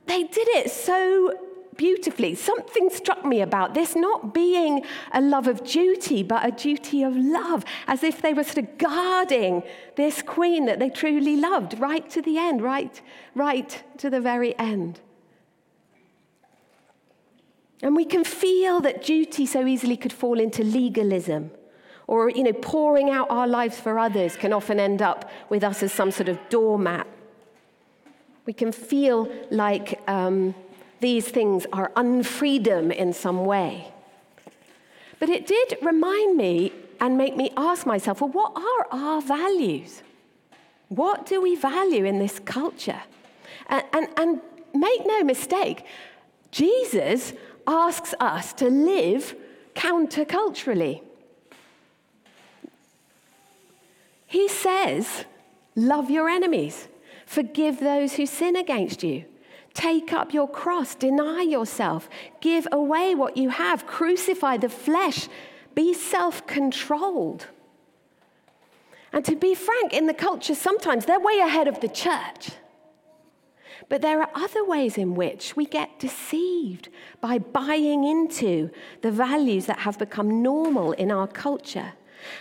they 0.06 0.24
did 0.24 0.48
it 0.48 0.70
so 0.70 1.32
beautifully. 1.78 2.34
Something 2.34 2.90
struck 2.90 3.24
me 3.24 3.40
about 3.40 3.72
this 3.72 3.96
not 3.96 4.34
being 4.34 4.84
a 5.12 5.22
love 5.22 5.46
of 5.46 5.64
duty, 5.64 6.22
but 6.22 6.44
a 6.44 6.50
duty 6.50 7.02
of 7.02 7.16
love, 7.16 7.64
as 7.86 8.02
if 8.02 8.20
they 8.20 8.34
were 8.34 8.44
sort 8.44 8.58
of 8.58 8.76
guarding 8.76 9.62
this 9.96 10.20
queen 10.20 10.66
that 10.66 10.78
they 10.78 10.90
truly 10.90 11.36
loved 11.36 11.78
right 11.78 12.10
to 12.10 12.20
the 12.20 12.36
end, 12.36 12.60
right, 12.60 13.00
right 13.34 13.82
to 13.96 14.10
the 14.10 14.20
very 14.20 14.58
end. 14.58 15.00
And 17.82 17.96
we 17.96 18.04
can 18.04 18.24
feel 18.24 18.80
that 18.80 19.02
duty 19.02 19.46
so 19.46 19.64
easily 19.66 19.96
could 19.96 20.12
fall 20.12 20.38
into 20.38 20.62
legalism. 20.64 21.52
Or, 22.08 22.30
you 22.30 22.42
know, 22.42 22.54
pouring 22.54 23.10
out 23.10 23.30
our 23.30 23.46
lives 23.46 23.78
for 23.78 23.98
others 23.98 24.34
can 24.34 24.52
often 24.52 24.80
end 24.80 25.00
up 25.02 25.30
with 25.48 25.62
us 25.62 25.82
as 25.82 25.92
some 25.92 26.10
sort 26.10 26.28
of 26.28 26.38
doormat. 26.48 27.06
We 28.46 28.54
can 28.54 28.72
feel 28.72 29.30
like 29.50 30.00
um, 30.08 30.54
these 31.00 31.28
things 31.28 31.66
are 31.72 31.90
unfreedom 31.96 32.94
in 32.94 33.12
some 33.12 33.44
way. 33.44 33.92
But 35.18 35.28
it 35.28 35.46
did 35.46 35.78
remind 35.82 36.36
me 36.36 36.72
and 37.00 37.16
make 37.16 37.36
me 37.36 37.52
ask 37.56 37.86
myself 37.86 38.20
well, 38.20 38.30
what 38.30 38.52
are 38.56 38.86
our 38.90 39.20
values? 39.20 40.02
What 40.88 41.26
do 41.26 41.40
we 41.40 41.54
value 41.54 42.04
in 42.04 42.18
this 42.18 42.38
culture? 42.38 43.02
And, 43.68 43.84
and, 43.92 44.08
and 44.16 44.40
make 44.74 45.06
no 45.06 45.22
mistake, 45.22 45.84
Jesus 46.50 47.32
asks 47.66 48.14
us 48.20 48.52
to 48.54 48.70
live 48.70 49.34
counterculturally. 49.74 51.02
He 54.26 54.48
says, 54.48 55.24
Love 55.74 56.10
your 56.10 56.28
enemies, 56.28 56.88
forgive 57.24 57.78
those 57.78 58.14
who 58.14 58.26
sin 58.26 58.56
against 58.56 59.02
you. 59.04 59.24
Take 59.78 60.12
up 60.12 60.34
your 60.34 60.48
cross, 60.48 60.96
deny 60.96 61.42
yourself, 61.42 62.10
give 62.40 62.66
away 62.72 63.14
what 63.14 63.36
you 63.36 63.50
have, 63.50 63.86
crucify 63.86 64.56
the 64.56 64.68
flesh, 64.68 65.28
be 65.76 65.94
self 65.94 66.44
controlled. 66.48 67.46
And 69.12 69.24
to 69.24 69.36
be 69.36 69.54
frank, 69.54 69.92
in 69.92 70.08
the 70.08 70.14
culture, 70.14 70.56
sometimes 70.56 71.06
they're 71.06 71.20
way 71.20 71.38
ahead 71.38 71.68
of 71.68 71.78
the 71.78 71.86
church. 71.86 72.50
But 73.88 74.02
there 74.02 74.20
are 74.20 74.30
other 74.34 74.64
ways 74.64 74.98
in 74.98 75.14
which 75.14 75.54
we 75.54 75.64
get 75.64 76.00
deceived 76.00 76.88
by 77.20 77.38
buying 77.38 78.02
into 78.02 78.70
the 79.02 79.12
values 79.12 79.66
that 79.66 79.78
have 79.78 79.96
become 79.96 80.42
normal 80.42 80.90
in 80.90 81.12
our 81.12 81.28
culture. 81.28 81.92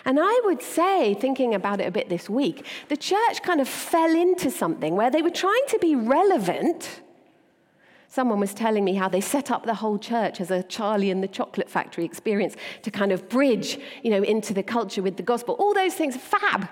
And 0.06 0.18
I 0.20 0.42
would 0.46 0.64
say, 0.64 1.14
thinking 1.14 1.54
about 1.54 1.82
it 1.82 1.88
a 1.88 1.92
bit 1.92 2.10
this 2.10 2.32
week, 2.32 2.66
the 2.90 2.98
church 2.98 3.44
kind 3.44 3.62
of 3.62 3.70
fell 3.70 4.16
into 4.16 4.50
something 4.50 4.96
where 4.96 5.12
they 5.12 5.22
were 5.22 5.30
trying 5.30 5.68
to 5.68 5.78
be 5.78 5.96
relevant. 5.96 7.04
Someone 8.10 8.40
was 8.40 8.54
telling 8.54 8.86
me 8.86 8.94
how 8.96 9.10
they 9.10 9.22
set 9.22 9.52
up 9.52 9.66
the 9.66 9.76
whole 9.76 10.00
church 10.00 10.40
as 10.40 10.50
a 10.50 10.64
Charlie 10.64 11.12
and 11.12 11.22
the 11.22 11.28
Chocolate 11.28 11.70
Factory 11.70 12.06
experience 12.06 12.56
to 12.84 12.92
kind 12.92 13.12
of 13.12 13.28
bridge, 13.28 13.80
you 14.02 14.10
know, 14.10 14.24
into 14.24 14.54
the 14.54 14.64
culture 14.64 15.02
with 15.02 15.18
the 15.18 15.24
gospel. 15.24 15.56
All 15.60 15.74
those 15.74 15.94
things, 15.94 16.16
are 16.16 16.20
fab. 16.20 16.70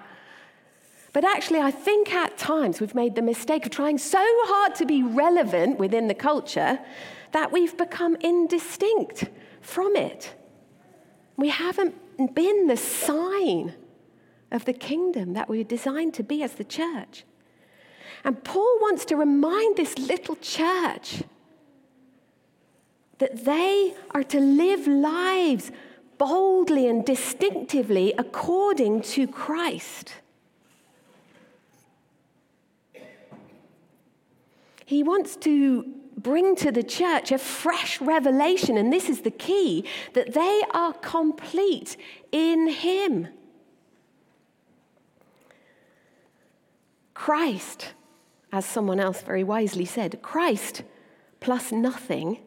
But 1.12 1.24
actually, 1.24 1.60
I 1.60 1.72
think 1.72 2.14
at 2.14 2.38
times 2.38 2.82
we've 2.82 2.96
made 2.96 3.16
the 3.16 3.22
mistake 3.22 3.66
of 3.66 3.72
trying 3.72 3.98
so 3.98 4.20
hard 4.22 4.76
to 4.76 4.86
be 4.86 5.04
relevant 5.04 5.80
within 5.80 6.08
the 6.08 6.14
culture 6.14 6.80
that 7.32 7.52
we've 7.52 7.78
become 7.78 8.16
indistinct 8.18 9.30
from 9.62 9.96
it. 9.96 10.36
We 11.38 11.50
haven't 11.50 11.96
been 12.34 12.68
the 12.68 12.78
sign 12.78 13.74
of 14.52 14.66
the 14.66 14.74
kingdom 14.74 15.34
that 15.34 15.50
we 15.50 15.62
are 15.62 15.66
designed 15.66 16.14
to 16.16 16.24
be 16.24 16.44
as 16.44 16.54
the 16.54 16.64
church. 16.64 17.26
And 18.26 18.44
Paul 18.44 18.80
wants 18.82 19.06
to 19.06 19.16
remind 19.16 19.78
this 19.78 20.00
little 20.00 20.36
church 20.38 21.22
that 23.20 23.46
they 23.46 23.94
are 24.12 24.24
to 24.24 24.40
live 24.40 24.88
lives 24.88 25.72
boldly 26.18 26.88
and 26.88 27.06
distinctively 27.06 28.14
according 28.18 29.04
to 29.04 29.28
Christ. 29.28 30.16
He 34.88 35.04
wants 35.04 35.36
to 35.38 35.86
bring 36.18 36.56
to 36.58 36.72
the 36.72 36.84
church 36.84 37.32
a 37.32 37.38
fresh 37.38 38.02
revelation, 38.02 38.76
and 38.76 38.92
this 38.92 39.08
is 39.08 39.22
the 39.22 39.32
key 39.32 39.86
that 40.14 40.34
they 40.34 40.62
are 40.74 40.94
complete 40.94 41.96
in 42.32 42.70
Him. 42.70 43.28
Christ, 47.14 47.94
as 48.56 48.66
someone 48.66 49.02
else 49.02 49.22
very 49.22 49.44
wisely 49.44 49.84
said, 49.84 50.22
Christ 50.22 50.84
plus 51.42 51.74
nothing 51.74 52.40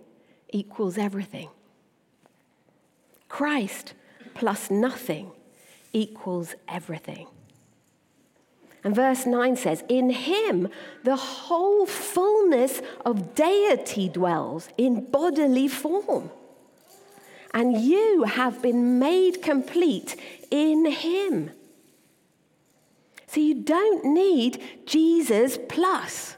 equals 0.51 0.97
everything. 0.97 1.51
Christ 3.29 3.93
plus 4.33 4.71
nothing 4.71 5.33
equals 5.93 6.55
everything. 6.67 7.27
And 8.83 8.95
verse 8.95 9.27
9 9.27 9.57
says, 9.57 9.85
In 9.91 10.09
him 10.09 10.69
the 11.05 11.17
whole 11.17 11.85
fullness 11.85 12.81
of 13.05 13.35
deity 13.35 14.09
dwells 14.09 14.71
in 14.79 15.11
bodily 15.11 15.69
form. 15.69 16.31
And 17.53 17.79
you 17.79 18.23
have 18.23 18.63
been 18.63 18.99
made 18.99 19.43
complete 19.43 20.17
in 20.51 20.87
him. 20.87 21.51
So 23.29 23.41
you 23.41 23.55
don't 23.55 24.07
need 24.07 24.63
Jesus 24.87 25.59
plus. 25.69 26.37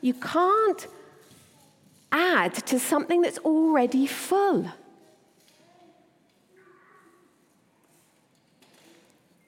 You 0.00 0.14
can't 0.14 0.86
add 2.10 2.54
to 2.66 2.78
something 2.78 3.20
that's 3.20 3.38
already 3.38 4.06
full. 4.06 4.72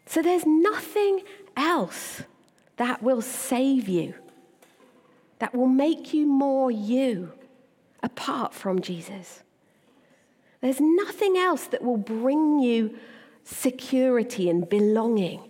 So 0.04 0.20
there's 0.20 0.44
nothing 0.44 1.22
else 1.56 2.22
that 2.76 3.02
will 3.02 3.22
save 3.22 3.88
you, 3.88 4.14
that 5.38 5.54
will 5.54 5.66
make 5.66 6.12
you 6.12 6.26
more 6.26 6.70
you, 6.70 7.32
apart 8.02 8.52
from 8.52 8.82
Jesus. 8.82 9.42
There's 10.60 10.80
nothing 10.80 11.38
else 11.38 11.66
that 11.68 11.82
will 11.82 11.96
bring 11.96 12.58
you 12.58 12.98
security 13.48 14.50
and 14.50 14.68
belonging. 14.68 15.42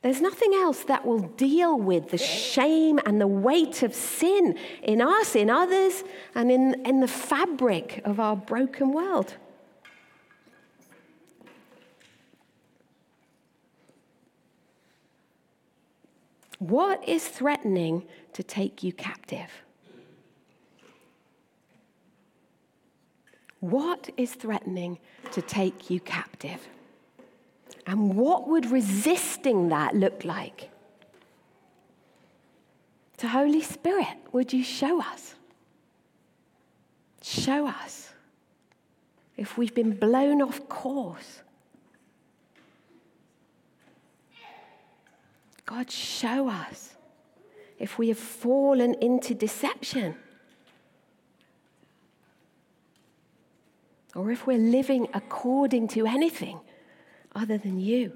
There's 0.00 0.20
nothing 0.20 0.54
else 0.54 0.84
that 0.84 1.04
will 1.04 1.18
deal 1.18 1.76
with 1.76 2.10
the 2.10 2.18
shame 2.18 3.00
and 3.04 3.20
the 3.20 3.26
weight 3.26 3.82
of 3.82 3.94
sin 3.94 4.56
in 4.82 5.02
us, 5.02 5.34
in 5.34 5.50
others, 5.50 6.04
and 6.36 6.52
in, 6.52 6.80
in 6.86 7.00
the 7.00 7.08
fabric 7.08 8.00
of 8.04 8.20
our 8.20 8.36
broken 8.36 8.92
world. 8.92 9.34
What 16.60 17.06
is 17.08 17.26
threatening 17.26 18.06
to 18.34 18.42
take 18.42 18.82
you 18.82 18.92
captive? 18.92 19.50
What 23.60 24.10
is 24.16 24.34
threatening 24.34 24.98
to 25.32 25.42
take 25.42 25.90
you 25.90 26.00
captive? 26.00 26.68
And 27.86 28.16
what 28.16 28.48
would 28.48 28.70
resisting 28.70 29.70
that 29.70 29.94
look 29.94 30.24
like? 30.24 30.70
To 33.18 33.28
Holy 33.28 33.62
Spirit, 33.62 34.16
would 34.32 34.52
you 34.52 34.62
show 34.62 35.00
us? 35.00 35.34
Show 37.22 37.66
us 37.66 38.12
if 39.36 39.58
we've 39.58 39.74
been 39.74 39.92
blown 39.92 40.40
off 40.40 40.68
course. 40.68 41.42
God, 45.66 45.90
show 45.90 46.48
us 46.48 46.96
if 47.78 47.98
we 47.98 48.08
have 48.08 48.18
fallen 48.18 48.94
into 48.94 49.34
deception. 49.34 50.14
Or 54.14 54.30
if 54.30 54.46
we're 54.46 54.58
living 54.58 55.08
according 55.14 55.88
to 55.88 56.06
anything 56.06 56.60
other 57.34 57.58
than 57.58 57.78
you. 57.78 58.12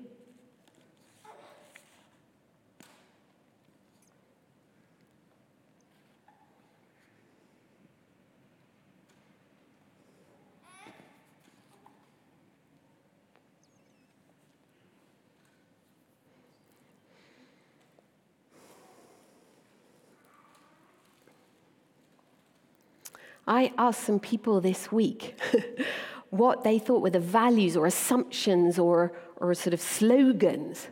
I 23.52 23.70
asked 23.76 24.04
some 24.04 24.18
people 24.18 24.62
this 24.62 24.90
week 24.90 25.38
what 26.30 26.64
they 26.64 26.78
thought 26.78 27.02
were 27.02 27.10
the 27.10 27.20
values 27.20 27.76
or 27.76 27.84
assumptions 27.84 28.78
or, 28.78 29.12
or 29.36 29.52
sort 29.52 29.74
of 29.74 29.80
slogans 29.80 30.88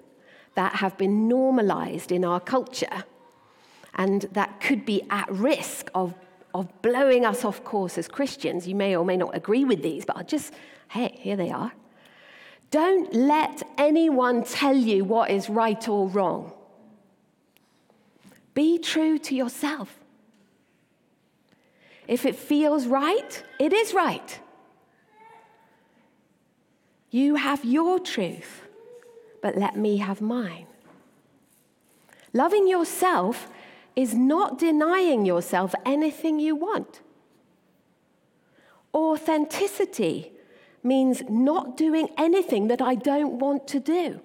that 0.56 0.74
have 0.74 0.98
been 0.98 1.26
normalized 1.26 2.12
in 2.12 2.22
our 2.22 2.38
culture 2.38 3.04
and 3.94 4.22
that 4.32 4.60
could 4.60 4.84
be 4.84 5.00
at 5.08 5.26
risk 5.32 5.90
of, 5.94 6.14
of 6.52 6.68
blowing 6.82 7.24
us 7.24 7.46
off 7.46 7.64
course 7.64 7.96
as 7.96 8.08
Christians. 8.08 8.68
You 8.68 8.74
may 8.74 8.94
or 8.94 9.06
may 9.06 9.16
not 9.16 9.34
agree 9.34 9.64
with 9.64 9.82
these, 9.82 10.04
but 10.04 10.18
I'll 10.18 10.24
just, 10.24 10.52
hey, 10.90 11.16
here 11.18 11.36
they 11.36 11.50
are. 11.50 11.72
Don't 12.70 13.14
let 13.14 13.62
anyone 13.78 14.44
tell 14.44 14.76
you 14.76 15.02
what 15.02 15.30
is 15.30 15.48
right 15.48 15.88
or 15.88 16.08
wrong. 16.08 16.52
Be 18.52 18.78
true 18.78 19.18
to 19.18 19.34
yourself. 19.34 19.99
If 22.10 22.26
it 22.26 22.34
feels 22.34 22.88
right, 22.88 23.44
it 23.60 23.72
is 23.72 23.94
right. 23.94 24.40
You 27.12 27.36
have 27.36 27.64
your 27.64 28.00
truth, 28.00 28.62
but 29.40 29.56
let 29.56 29.76
me 29.76 29.98
have 29.98 30.20
mine. 30.20 30.66
Loving 32.32 32.66
yourself 32.66 33.48
is 33.94 34.12
not 34.12 34.58
denying 34.58 35.24
yourself 35.24 35.72
anything 35.86 36.40
you 36.40 36.56
want. 36.56 37.00
Authenticity 38.92 40.32
means 40.82 41.22
not 41.28 41.76
doing 41.76 42.08
anything 42.18 42.66
that 42.66 42.82
I 42.82 42.96
don't 42.96 43.38
want 43.38 43.68
to 43.68 43.78
do. 43.78 44.20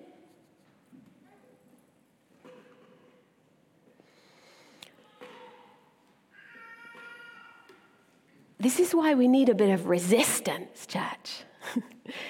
This 8.65 8.79
is 8.79 8.95
why 8.95 9.13
we 9.13 9.27
need 9.27 9.47
a 9.47 9.53
bit 9.53 9.69
of 9.69 9.85
resistance, 9.85 10.87
church. 10.87 11.43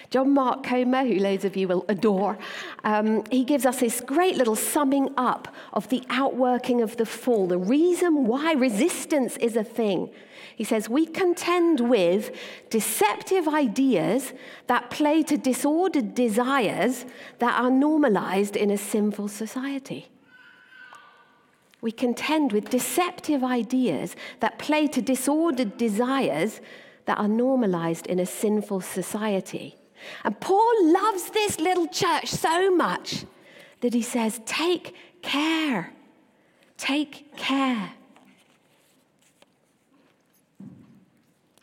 John 0.10 0.34
Mark 0.34 0.65
Comer, 0.65 1.06
who 1.06 1.17
loads 1.17 1.45
of 1.45 1.56
you 1.56 1.65
will 1.65 1.86
adore, 1.88 2.38
um, 2.84 3.24
he 3.32 3.45
gives 3.45 3.65
us 3.65 3.80
this 3.80 4.02
great 4.02 4.36
little 4.36 4.58
summing 4.58 5.13
up 5.15 5.48
of 5.71 5.88
the 5.88 6.04
outworking 6.10 6.82
of 6.82 6.98
the 6.98 7.06
fall, 7.06 7.48
the 7.48 7.58
reason 7.58 8.26
why 8.26 8.52
resistance 8.52 9.38
is 9.38 9.56
a 9.56 9.63
thing. 9.63 10.10
He 10.58 10.65
says, 10.65 10.89
We 10.89 11.06
contend 11.06 11.80
with 11.80 12.36
deceptive 12.69 13.48
ideas 13.48 14.34
that 14.67 14.89
play 14.89 15.24
to 15.24 15.38
disordered 15.38 16.13
desires 16.15 17.06
that 17.39 17.58
are 17.58 17.71
normalized 17.71 18.58
in 18.58 18.69
a 18.69 18.78
sinful 18.78 19.30
society 19.30 20.10
we 21.86 21.91
contend 21.91 22.52
with 22.52 22.71
deceptive 22.71 23.43
ideas 23.43 24.15
that 24.39 24.58
play 24.58 24.88
to 24.88 25.04
disordered 25.04 25.78
desires 25.78 26.60
that 27.06 27.19
are 27.19 27.28
normalized 27.28 28.08
in 28.08 28.17
a 28.17 28.26
sinful 28.26 28.82
society. 28.82 29.76
And 30.24 30.39
Paul 30.39 30.91
loves 30.91 31.30
this 31.30 31.60
little 31.60 31.86
church 31.86 32.30
so 32.30 32.76
much 32.76 33.26
that 33.82 33.93
he 33.93 34.02
says, 34.02 34.41
Take 34.48 34.95
care. 35.21 35.93
Take 36.76 37.38
care. 37.38 37.93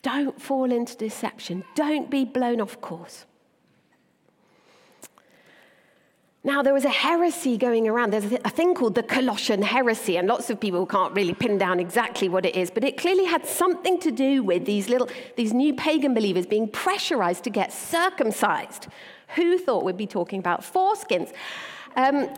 Don't 0.03 0.41
fall 0.41 0.71
into 0.71 0.97
deception. 0.97 1.65
Don't 1.75 2.09
be 2.13 2.25
blown 2.25 2.61
off 2.61 2.81
course. 2.81 3.27
Now, 6.45 6.61
there 6.61 6.75
was 6.75 6.85
a 6.85 6.91
heresy 6.91 7.57
going 7.57 7.87
around. 7.87 8.13
There's 8.13 8.33
a 8.45 8.51
thing 8.51 8.75
called 8.75 8.97
the 8.97 9.05
Colossian 9.05 9.63
heresy, 9.63 10.17
and 10.17 10.27
lots 10.27 10.51
of 10.51 10.59
people 10.59 10.85
can't 10.87 11.15
really 11.15 11.35
pin 11.35 11.57
down 11.57 11.79
exactly 11.79 12.29
what 12.29 12.45
it 12.45 12.57
is, 12.57 12.69
but 12.69 12.83
it 12.83 12.97
clearly 12.97 13.25
had 13.25 13.47
something 13.47 14.01
to 14.01 14.11
do 14.11 14.43
with 14.43 14.65
these 14.65 14.89
little, 14.89 15.09
these 15.37 15.53
new 15.53 15.73
pagan 15.73 16.15
believers 16.15 16.45
being 16.45 16.67
pressurized 16.67 17.45
to 17.45 17.51
get 17.51 17.73
circumcised. 17.73 18.89
Who 19.37 19.57
thought 19.57 19.85
we'd 19.85 19.97
be 19.97 20.09
talking 20.09 20.41
about 20.41 20.63
foreskins? 20.63 21.33
Um, 21.95 22.29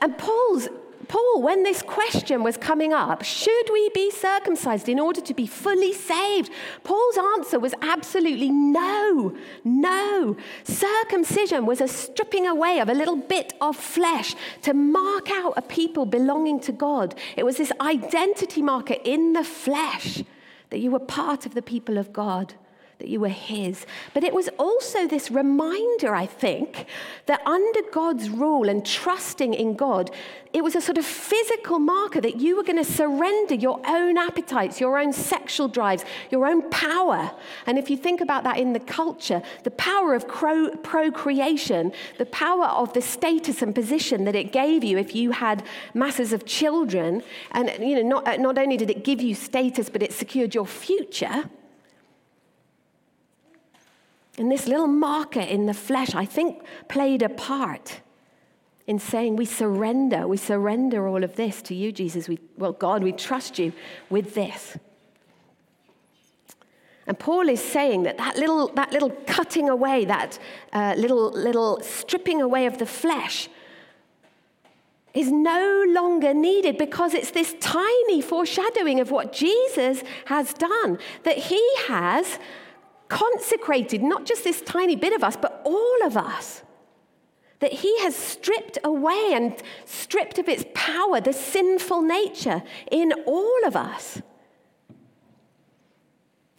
and 0.00 0.16
Paul's 0.16 0.68
Paul, 1.10 1.42
when 1.42 1.64
this 1.64 1.82
question 1.82 2.44
was 2.44 2.56
coming 2.56 2.92
up, 2.92 3.24
should 3.24 3.68
we 3.72 3.88
be 3.92 4.12
circumcised 4.12 4.88
in 4.88 5.00
order 5.00 5.20
to 5.20 5.34
be 5.34 5.44
fully 5.44 5.92
saved? 5.92 6.52
Paul's 6.84 7.18
answer 7.18 7.58
was 7.58 7.74
absolutely 7.82 8.48
no, 8.48 9.36
no. 9.64 10.36
Circumcision 10.62 11.66
was 11.66 11.80
a 11.80 11.88
stripping 11.88 12.46
away 12.46 12.78
of 12.78 12.88
a 12.88 12.94
little 12.94 13.16
bit 13.16 13.54
of 13.60 13.74
flesh 13.74 14.36
to 14.62 14.72
mark 14.72 15.32
out 15.32 15.54
a 15.56 15.62
people 15.62 16.06
belonging 16.06 16.60
to 16.60 16.70
God. 16.70 17.16
It 17.36 17.44
was 17.44 17.56
this 17.56 17.72
identity 17.80 18.62
marker 18.62 18.94
in 19.04 19.32
the 19.32 19.42
flesh 19.42 20.22
that 20.68 20.78
you 20.78 20.92
were 20.92 21.00
part 21.00 21.44
of 21.44 21.54
the 21.54 21.62
people 21.62 21.98
of 21.98 22.12
God 22.12 22.54
that 23.00 23.08
you 23.08 23.18
were 23.20 23.28
His. 23.28 23.84
But 24.14 24.24
it 24.24 24.32
was 24.32 24.48
also 24.58 25.06
this 25.06 25.30
reminder, 25.30 26.14
I 26.14 26.26
think, 26.26 26.86
that 27.26 27.44
under 27.46 27.80
God's 27.90 28.30
rule 28.30 28.68
and 28.68 28.86
trusting 28.86 29.54
in 29.54 29.74
God, 29.74 30.10
it 30.52 30.64
was 30.64 30.74
a 30.74 30.80
sort 30.80 30.98
of 30.98 31.04
physical 31.04 31.78
marker 31.78 32.20
that 32.20 32.36
you 32.36 32.56
were 32.56 32.62
going 32.62 32.76
to 32.76 32.84
surrender 32.84 33.54
your 33.54 33.80
own 33.86 34.18
appetites, 34.18 34.80
your 34.80 34.98
own 34.98 35.12
sexual 35.12 35.68
drives, 35.68 36.04
your 36.30 36.46
own 36.46 36.68
power. 36.70 37.30
And 37.66 37.78
if 37.78 37.88
you 37.88 37.96
think 37.96 38.20
about 38.20 38.44
that 38.44 38.58
in 38.58 38.72
the 38.72 38.80
culture, 38.80 39.42
the 39.62 39.70
power 39.70 40.14
of 40.14 40.26
procreation, 40.28 41.92
the 42.18 42.26
power 42.26 42.66
of 42.66 42.92
the 42.92 43.02
status 43.02 43.62
and 43.62 43.74
position 43.74 44.24
that 44.24 44.34
it 44.34 44.52
gave 44.52 44.84
you 44.84 44.98
if 44.98 45.14
you 45.14 45.30
had 45.30 45.62
masses 45.94 46.32
of 46.32 46.44
children, 46.44 47.22
and 47.52 47.70
you 47.80 48.02
know, 48.02 48.20
not, 48.20 48.40
not 48.40 48.58
only 48.58 48.76
did 48.76 48.90
it 48.90 49.04
give 49.04 49.22
you 49.22 49.34
status, 49.34 49.88
but 49.88 50.02
it 50.02 50.12
secured 50.12 50.54
your 50.54 50.66
future. 50.66 51.48
And 54.38 54.50
this 54.50 54.66
little 54.66 54.86
marker 54.86 55.40
in 55.40 55.66
the 55.66 55.74
flesh, 55.74 56.14
I 56.14 56.24
think, 56.24 56.62
played 56.88 57.22
a 57.22 57.28
part 57.28 58.00
in 58.86 58.98
saying, 58.98 59.36
We 59.36 59.44
surrender, 59.44 60.26
we 60.26 60.36
surrender 60.36 61.06
all 61.06 61.22
of 61.22 61.36
this 61.36 61.62
to 61.62 61.74
you, 61.74 61.92
Jesus. 61.92 62.28
We, 62.28 62.38
well, 62.56 62.72
God, 62.72 63.02
we 63.02 63.12
trust 63.12 63.58
you 63.58 63.72
with 64.08 64.34
this. 64.34 64.76
And 67.06 67.18
Paul 67.18 67.48
is 67.48 67.60
saying 67.60 68.04
that 68.04 68.18
that 68.18 68.36
little, 68.36 68.68
that 68.74 68.92
little 68.92 69.10
cutting 69.26 69.68
away, 69.68 70.04
that 70.04 70.38
uh, 70.72 70.94
little, 70.96 71.32
little 71.32 71.80
stripping 71.82 72.40
away 72.40 72.66
of 72.66 72.78
the 72.78 72.86
flesh, 72.86 73.48
is 75.12 75.30
no 75.30 75.84
longer 75.88 76.32
needed 76.32 76.78
because 76.78 77.14
it's 77.14 77.32
this 77.32 77.54
tiny 77.60 78.20
foreshadowing 78.20 79.00
of 79.00 79.10
what 79.10 79.32
Jesus 79.32 80.04
has 80.26 80.54
done, 80.54 80.98
that 81.24 81.36
he 81.36 81.60
has 81.88 82.38
consecrated 83.10 84.02
not 84.02 84.24
just 84.24 84.44
this 84.44 84.62
tiny 84.62 84.96
bit 84.96 85.12
of 85.12 85.22
us, 85.22 85.36
but 85.36 85.60
all 85.64 86.06
of 86.06 86.16
us. 86.16 86.62
That 87.58 87.72
he 87.72 88.00
has 88.00 88.16
stripped 88.16 88.78
away 88.82 89.32
and 89.34 89.54
stripped 89.84 90.38
of 90.38 90.48
its 90.48 90.64
power 90.72 91.20
the 91.20 91.34
sinful 91.34 92.00
nature 92.00 92.62
in 92.90 93.12
all 93.26 93.66
of 93.66 93.76
us. 93.76 94.22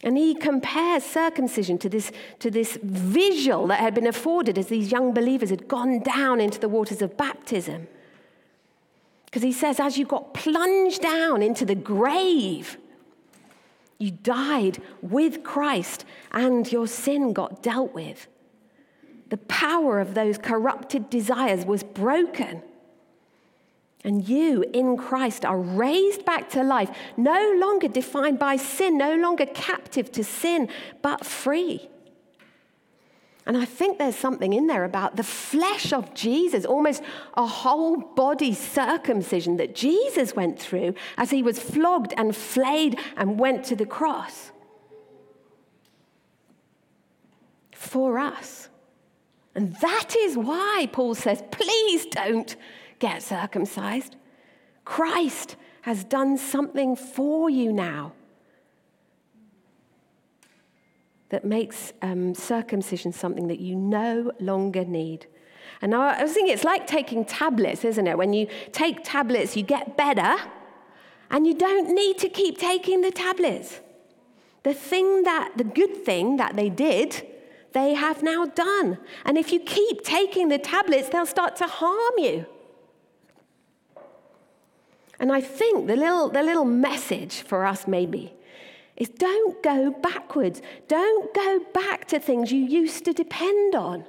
And 0.04 0.16
he 0.16 0.34
compares 0.34 1.04
circumcision 1.04 1.78
to 1.78 1.88
this, 1.88 2.12
to 2.40 2.50
this 2.50 2.78
visual 2.82 3.68
that 3.68 3.80
had 3.80 3.94
been 3.94 4.06
afforded 4.06 4.58
as 4.58 4.66
these 4.66 4.92
young 4.92 5.12
believers 5.14 5.50
had 5.50 5.68
gone 5.68 6.00
down 6.00 6.40
into 6.40 6.60
the 6.60 6.68
waters 6.68 7.02
of 7.02 7.16
baptism. 7.16 7.88
Because 9.24 9.42
he 9.42 9.52
says, 9.52 9.80
as 9.80 9.96
you 9.96 10.04
got 10.04 10.34
plunged 10.34 11.00
down 11.00 11.42
into 11.42 11.64
the 11.64 11.74
grave, 11.74 12.76
you 14.02 14.10
died 14.10 14.82
with 15.00 15.44
Christ 15.44 16.04
and 16.32 16.70
your 16.70 16.88
sin 16.88 17.32
got 17.32 17.62
dealt 17.62 17.94
with. 17.94 18.26
The 19.28 19.36
power 19.36 20.00
of 20.00 20.14
those 20.14 20.38
corrupted 20.38 21.08
desires 21.08 21.64
was 21.64 21.84
broken. 21.84 22.62
And 24.04 24.28
you 24.28 24.64
in 24.72 24.96
Christ 24.96 25.44
are 25.44 25.58
raised 25.58 26.24
back 26.24 26.50
to 26.50 26.64
life, 26.64 26.90
no 27.16 27.54
longer 27.56 27.86
defined 27.86 28.40
by 28.40 28.56
sin, 28.56 28.98
no 28.98 29.14
longer 29.14 29.46
captive 29.46 30.10
to 30.12 30.24
sin, 30.24 30.68
but 31.00 31.24
free. 31.24 31.88
And 33.44 33.56
I 33.56 33.64
think 33.64 33.98
there's 33.98 34.16
something 34.16 34.52
in 34.52 34.68
there 34.68 34.84
about 34.84 35.16
the 35.16 35.24
flesh 35.24 35.92
of 35.92 36.14
Jesus, 36.14 36.64
almost 36.64 37.02
a 37.34 37.44
whole 37.44 37.96
body 37.96 38.54
circumcision 38.54 39.56
that 39.56 39.74
Jesus 39.74 40.36
went 40.36 40.60
through 40.60 40.94
as 41.18 41.30
he 41.30 41.42
was 41.42 41.58
flogged 41.58 42.14
and 42.16 42.36
flayed 42.36 42.98
and 43.16 43.40
went 43.40 43.64
to 43.64 43.76
the 43.76 43.86
cross 43.86 44.52
for 47.72 48.18
us. 48.18 48.68
And 49.54 49.74
that 49.80 50.14
is 50.16 50.36
why 50.38 50.88
Paul 50.92 51.14
says, 51.14 51.42
please 51.50 52.06
don't 52.06 52.54
get 53.00 53.22
circumcised. 53.22 54.14
Christ 54.84 55.56
has 55.82 56.04
done 56.04 56.38
something 56.38 56.94
for 56.94 57.50
you 57.50 57.72
now 57.72 58.12
that 61.32 61.46
makes 61.46 61.94
um, 62.02 62.34
circumcision 62.34 63.10
something 63.10 63.48
that 63.48 63.58
you 63.58 63.74
no 63.74 64.30
longer 64.38 64.84
need. 64.84 65.26
And 65.80 65.94
I 65.94 66.22
was 66.22 66.34
thinking 66.34 66.52
it's 66.52 66.62
like 66.62 66.86
taking 66.86 67.24
tablets, 67.24 67.86
isn't 67.86 68.06
it? 68.06 68.18
When 68.18 68.34
you 68.34 68.48
take 68.70 69.02
tablets, 69.02 69.56
you 69.56 69.62
get 69.62 69.96
better, 69.96 70.36
and 71.30 71.46
you 71.46 71.54
don't 71.54 71.94
need 71.94 72.18
to 72.18 72.28
keep 72.28 72.58
taking 72.58 73.00
the 73.00 73.10
tablets. 73.10 73.80
The 74.62 74.74
thing 74.74 75.22
that, 75.22 75.54
the 75.56 75.64
good 75.64 76.04
thing 76.04 76.36
that 76.36 76.54
they 76.54 76.68
did, 76.68 77.26
they 77.72 77.94
have 77.94 78.22
now 78.22 78.44
done. 78.44 78.98
And 79.24 79.38
if 79.38 79.52
you 79.52 79.60
keep 79.60 80.04
taking 80.04 80.50
the 80.50 80.58
tablets, 80.58 81.08
they'll 81.08 81.24
start 81.24 81.56
to 81.56 81.66
harm 81.66 82.12
you. 82.18 82.44
And 85.18 85.32
I 85.32 85.40
think 85.40 85.86
the 85.86 85.96
little, 85.96 86.28
the 86.28 86.42
little 86.42 86.66
message 86.66 87.40
for 87.40 87.64
us, 87.64 87.88
maybe, 87.88 88.34
is 88.96 89.08
don't 89.08 89.62
go 89.62 89.90
backwards. 89.90 90.62
Don't 90.88 91.32
go 91.34 91.60
back 91.72 92.06
to 92.08 92.18
things 92.18 92.52
you 92.52 92.64
used 92.64 93.04
to 93.04 93.12
depend 93.12 93.74
on 93.74 94.04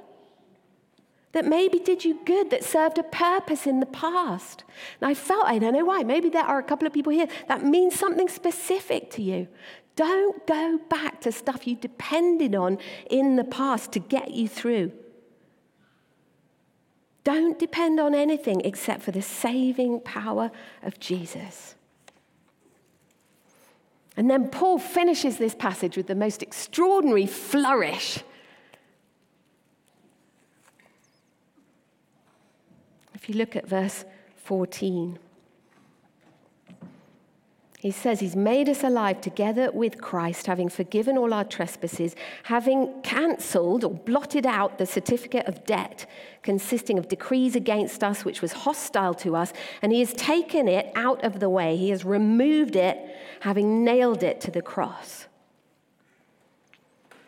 that 1.34 1.44
maybe 1.44 1.80
did 1.80 2.04
you 2.04 2.20
good, 2.24 2.50
that 2.50 2.64
served 2.64 2.96
a 2.96 3.02
purpose 3.02 3.66
in 3.66 3.80
the 3.80 3.86
past. 3.86 4.62
And 5.00 5.10
I 5.10 5.14
felt, 5.14 5.46
I 5.46 5.58
don't 5.58 5.74
know 5.74 5.84
why, 5.84 6.04
maybe 6.04 6.30
there 6.30 6.44
are 6.44 6.60
a 6.60 6.62
couple 6.62 6.86
of 6.86 6.94
people 6.94 7.12
here 7.12 7.26
that 7.48 7.64
means 7.64 7.98
something 7.98 8.28
specific 8.28 9.10
to 9.12 9.22
you. 9.22 9.48
Don't 9.96 10.46
go 10.46 10.78
back 10.88 11.20
to 11.22 11.32
stuff 11.32 11.66
you 11.66 11.74
depended 11.74 12.54
on 12.54 12.78
in 13.10 13.36
the 13.36 13.44
past 13.44 13.92
to 13.92 13.98
get 13.98 14.30
you 14.30 14.48
through. 14.48 14.92
Don't 17.24 17.58
depend 17.58 17.98
on 17.98 18.14
anything 18.14 18.60
except 18.60 19.02
for 19.02 19.10
the 19.10 19.22
saving 19.22 20.00
power 20.00 20.52
of 20.82 21.00
Jesus. 21.00 21.74
And 24.16 24.30
then 24.30 24.48
Paul 24.48 24.78
finishes 24.78 25.38
this 25.38 25.54
passage 25.54 25.96
with 25.96 26.06
the 26.06 26.14
most 26.14 26.42
extraordinary 26.42 27.26
flourish. 27.26 28.20
If 33.14 33.28
you 33.28 33.34
look 33.34 33.56
at 33.56 33.66
verse 33.66 34.04
14. 34.36 35.18
He 37.84 37.90
says 37.90 38.20
he's 38.20 38.34
made 38.34 38.70
us 38.70 38.82
alive 38.82 39.20
together 39.20 39.70
with 39.70 40.00
Christ, 40.00 40.46
having 40.46 40.70
forgiven 40.70 41.18
all 41.18 41.34
our 41.34 41.44
trespasses, 41.44 42.16
having 42.44 43.02
cancelled 43.02 43.84
or 43.84 43.90
blotted 43.90 44.46
out 44.46 44.78
the 44.78 44.86
certificate 44.86 45.44
of 45.46 45.66
debt 45.66 46.06
consisting 46.42 46.98
of 46.98 47.08
decrees 47.08 47.54
against 47.54 48.02
us, 48.02 48.24
which 48.24 48.40
was 48.40 48.52
hostile 48.52 49.12
to 49.12 49.36
us, 49.36 49.52
and 49.82 49.92
he 49.92 50.00
has 50.00 50.14
taken 50.14 50.66
it 50.66 50.90
out 50.94 51.22
of 51.22 51.40
the 51.40 51.50
way. 51.50 51.76
He 51.76 51.90
has 51.90 52.06
removed 52.06 52.74
it, 52.74 52.96
having 53.40 53.84
nailed 53.84 54.22
it 54.22 54.40
to 54.40 54.50
the 54.50 54.62
cross. 54.62 55.26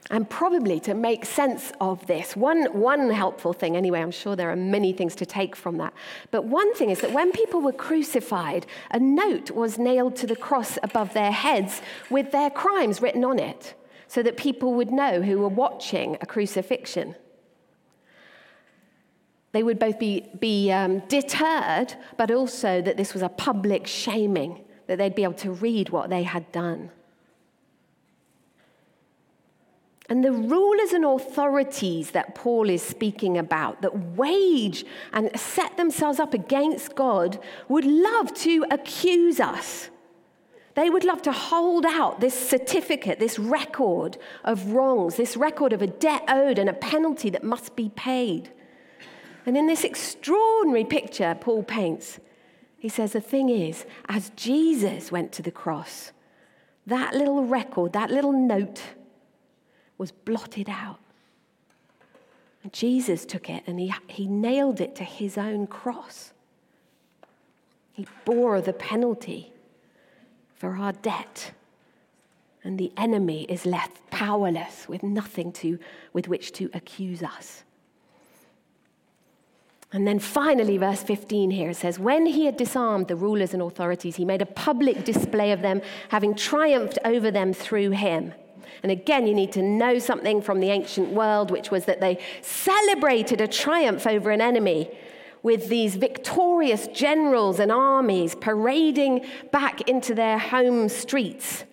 And 0.09 0.31
probably 0.31 0.79
to 0.81 0.95
make 0.95 1.25
sense 1.25 1.73
of 1.81 2.07
this, 2.07 2.37
one, 2.37 2.67
one 2.67 3.11
helpful 3.11 3.53
thing, 3.53 3.77
anyway, 3.77 4.01
I'm 4.01 4.13
sure 4.13 4.37
there 4.37 4.51
are 4.51 4.57
many 4.57 4.93
things 4.93 5.17
to 5.17 5.27
take 5.27 5.57
from 5.57 5.79
that. 5.79 5.93
But 6.31 6.45
one 6.45 6.75
thing 6.75 6.91
is 6.91 7.01
that 7.01 7.13
when 7.13 7.33
people 7.33 7.61
were 7.61 7.73
crucified, 7.73 8.67
a 8.93 9.01
note 9.01 9.51
was 9.51 9.79
nailed 9.79 10.15
to 10.17 10.27
the 10.27 10.37
cross 10.37 10.79
above 10.83 11.13
their 11.13 11.33
heads 11.33 11.83
with 12.09 12.31
their 12.31 12.51
crimes 12.51 13.03
written 13.03 13.25
on 13.25 13.41
it, 13.41 13.75
so 14.07 14.23
that 14.23 14.37
people 14.37 14.75
would 14.75 14.93
know 14.93 15.23
who 15.23 15.39
were 15.41 15.49
watching 15.49 16.17
a 16.21 16.27
crucifixion. 16.27 17.17
They 19.51 19.65
would 19.65 19.81
both 19.81 19.99
be, 19.99 20.29
be 20.39 20.71
um, 20.71 21.01
deterred, 21.09 21.95
but 22.17 22.31
also 22.31 22.81
that 22.81 22.97
this 22.97 23.13
was 23.13 23.23
a 23.23 23.29
public 23.29 23.89
shaming, 23.89 24.65
that 24.87 24.99
they'd 24.99 25.17
be 25.17 25.25
able 25.25 25.35
to 25.35 25.51
read 25.51 25.89
what 25.89 26.11
they 26.11 26.23
had 26.23 26.53
done. 26.53 26.91
And 30.09 30.25
the 30.25 30.33
rulers 30.33 30.93
and 30.93 31.05
authorities 31.05 32.13
that 32.13 32.35
Paul 32.35 32.71
is 32.71 32.83
speaking 32.83 33.39
about, 33.39 33.83
that 33.83 34.17
wage 34.17 34.85
and 35.13 35.31
set 35.39 35.77
themselves 35.77 36.21
up 36.21 36.33
against 36.33 36.95
God, 36.95 37.41
would 37.69 37.85
love 37.85 38.33
to 38.35 38.65
accuse 38.71 39.41
us. 39.41 39.91
They 40.77 40.91
would 40.91 41.05
love 41.05 41.23
to 41.23 41.33
hold 41.33 41.87
out 41.87 42.21
this 42.21 42.35
certificate, 42.35 43.19
this 43.19 43.39
record 43.39 44.19
of 44.45 44.67
wrongs, 44.67 45.17
this 45.17 45.37
record 45.37 45.73
of 45.73 45.83
a 45.83 45.87
debt 45.87 46.23
owed 46.29 46.59
and 46.59 46.69
a 46.69 46.75
penalty 46.75 47.31
that 47.31 47.43
must 47.43 47.75
be 47.75 47.89
paid. 47.89 48.51
And 49.47 49.57
in 49.57 49.67
this 49.67 49.85
extraordinary 49.85 50.85
picture 50.85 51.37
Paul 51.41 51.63
paints, 51.63 52.21
he 52.79 52.89
says 52.89 53.13
the 53.13 53.21
thing 53.21 53.49
is, 53.49 53.87
as 54.09 54.31
Jesus 54.37 55.11
went 55.11 55.33
to 55.33 55.43
the 55.43 55.51
cross, 55.51 56.13
that 56.87 57.15
little 57.15 57.45
record, 57.45 57.95
that 57.95 58.11
little 58.11 58.33
note, 58.33 58.83
was 59.99 60.13
blotted 60.13 60.69
out. 60.69 60.99
And 62.63 62.73
Jesus 62.73 63.25
took 63.25 63.49
it 63.49 63.63
and 63.67 63.79
he, 63.79 63.95
he 64.09 64.27
nailed 64.27 64.81
it 64.81 64.97
to 64.97 65.05
his 65.05 65.39
own 65.39 65.67
cross. 65.67 66.33
He 67.93 68.07
bore 68.25 68.61
the 68.61 68.73
penalty 68.73 69.53
for 70.55 70.77
our 70.77 70.93
debt. 70.93 71.53
And 72.65 72.79
the 72.79 72.93
enemy 72.97 73.45
is 73.49 73.65
left 73.65 74.11
powerless 74.11 74.89
with 74.89 75.03
nothing 75.03 75.53
to, 75.53 75.79
with 76.13 76.27
which 76.27 76.53
to 76.55 76.69
accuse 76.75 77.23
us. 77.23 77.63
And 79.93 80.07
then 80.07 80.19
finally, 80.19 80.77
verse 80.77 81.03
15 81.03 81.53
here 81.53 81.73
says, 81.73 81.99
When 81.99 82.27
he 82.27 82.47
had 82.47 82.57
disarmed 82.57 83.07
the 83.07 83.17
rulers 83.17 83.55
and 83.55 83.63
authorities, 83.63 84.17
he 84.17 84.25
made 84.25 84.43
a 84.43 84.47
public 84.47 85.05
display 85.05 85.53
of 85.53 85.63
them, 85.63 85.81
having 86.09 86.35
triumphed 86.35 86.99
over 87.05 87.31
them 87.31 87.53
through 87.53 87.91
him. 87.91 88.35
And 88.83 88.93
again, 88.93 89.27
you 89.27 89.35
need 89.35 89.53
to 89.53 89.63
know 89.63 89.99
something 89.99 90.43
from 90.43 90.61
the 90.61 90.71
ancient 90.71 91.11
world, 91.11 91.51
which 91.51 91.71
was 91.71 91.85
that 91.87 92.01
they 92.01 92.19
celebrated 92.43 93.41
a 93.41 93.49
triumph 93.49 94.07
over 94.07 94.31
an 94.31 94.41
enemy 94.41 94.91
with 95.43 95.69
these 95.69 95.95
victorious 95.95 96.89
generals 96.89 97.61
and 97.61 97.71
armies 97.71 98.35
parading 98.35 99.25
back 99.53 99.89
into 99.89 100.15
their 100.15 100.39
home 100.39 100.89
streets 100.89 101.65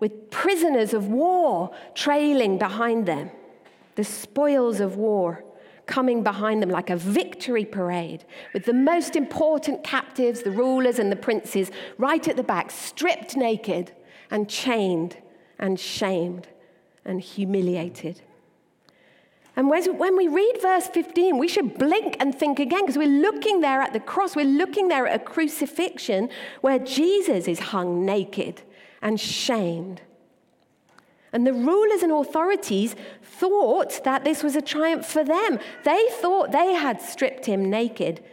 with 0.00 0.30
prisoners 0.30 0.92
of 0.94 1.08
war 1.08 1.70
trailing 1.94 2.58
behind 2.58 3.06
them, 3.06 3.30
the 3.94 4.02
spoils 4.02 4.80
of 4.80 4.96
war 4.96 5.44
coming 5.86 6.22
behind 6.22 6.62
them 6.62 6.70
like 6.70 6.88
a 6.88 6.96
victory 6.96 7.64
parade, 7.64 8.24
with 8.54 8.64
the 8.64 8.72
most 8.72 9.16
important 9.16 9.82
captives, 9.82 10.42
the 10.42 10.50
rulers 10.50 10.98
and 10.98 11.10
the 11.10 11.16
princes, 11.16 11.70
right 11.98 12.28
at 12.28 12.36
the 12.36 12.42
back, 12.42 12.70
stripped 12.70 13.36
naked 13.36 13.92
and 14.30 14.48
chained 14.48 15.16
and 15.60 15.78
shamed 15.78 16.48
and 17.04 17.20
humiliated. 17.20 18.22
And 19.54 19.68
when 19.68 20.16
we 20.16 20.26
read 20.26 20.58
verse 20.62 20.86
15, 20.86 21.36
we 21.36 21.46
should 21.46 21.76
blink 21.76 22.16
and 22.18 22.34
think 22.34 22.58
again 22.58 22.82
because 22.82 22.96
we're 22.96 23.06
looking 23.06 23.60
there 23.60 23.82
at 23.82 23.92
the 23.92 24.00
cross. 24.00 24.34
We're 24.34 24.44
looking 24.46 24.88
there 24.88 25.06
at 25.06 25.20
a 25.20 25.24
crucifixion 25.24 26.30
where 26.62 26.78
Jesus 26.78 27.46
is 27.46 27.58
hung 27.58 28.06
naked 28.06 28.62
and 29.02 29.20
shamed. 29.20 30.00
And 31.32 31.46
the 31.46 31.52
rulers 31.52 32.02
and 32.02 32.10
authorities 32.10 32.96
thought 33.22 34.02
that 34.04 34.24
this 34.24 34.42
was 34.42 34.56
a 34.56 34.62
triumph 34.62 35.06
for 35.06 35.24
them. 35.24 35.58
They 35.84 36.06
thought 36.12 36.52
they 36.52 36.72
had 36.72 37.00
stripped 37.00 37.46
him 37.46 37.68
naked. 37.68 38.24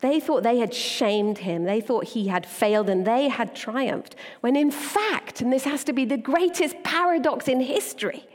They 0.00 0.20
thought 0.20 0.42
they 0.42 0.58
had 0.58 0.74
shamed 0.74 1.38
him. 1.38 1.64
They 1.64 1.80
thought 1.80 2.04
he 2.04 2.28
had 2.28 2.44
failed 2.46 2.88
and 2.88 3.06
they 3.06 3.28
had 3.28 3.54
triumphed. 3.54 4.14
When 4.40 4.54
in 4.54 4.70
fact, 4.70 5.40
and 5.40 5.52
this 5.52 5.64
has 5.64 5.84
to 5.84 5.92
be 5.92 6.04
the 6.04 6.18
greatest 6.18 6.82
paradox 6.82 7.48
in 7.48 7.60
history, 7.60 8.26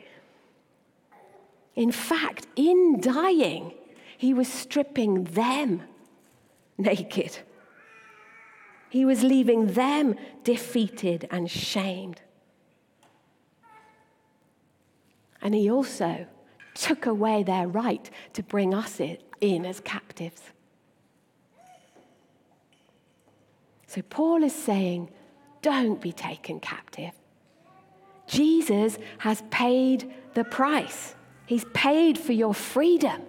in 1.75 1.91
fact, 1.91 2.47
in 2.55 2.99
dying, 2.99 3.73
he 4.17 4.33
was 4.33 4.47
stripping 4.47 5.23
them 5.25 5.83
naked. 6.77 7.39
He 8.89 9.05
was 9.05 9.23
leaving 9.23 9.67
them 9.67 10.15
defeated 10.43 11.27
and 11.31 11.49
shamed. 11.49 12.21
And 15.41 15.55
he 15.55 15.71
also 15.71 16.27
took 16.73 17.05
away 17.05 17.43
their 17.43 17.67
right 17.67 18.09
to 18.33 18.43
bring 18.43 18.73
us 18.73 18.99
in 18.99 19.65
as 19.65 19.79
captives. 19.79 20.41
So 23.91 24.01
Paul 24.03 24.45
is 24.45 24.55
saying, 24.55 25.09
don't 25.61 25.99
be 25.99 26.13
taken 26.13 26.61
captive. 26.61 27.11
Jesus 28.25 28.97
has 29.17 29.43
paid 29.51 30.09
the 30.33 30.45
price. 30.45 31.13
He's 31.45 31.65
paid 31.73 32.17
for 32.17 32.31
your 32.31 32.53
freedom. 32.53 33.21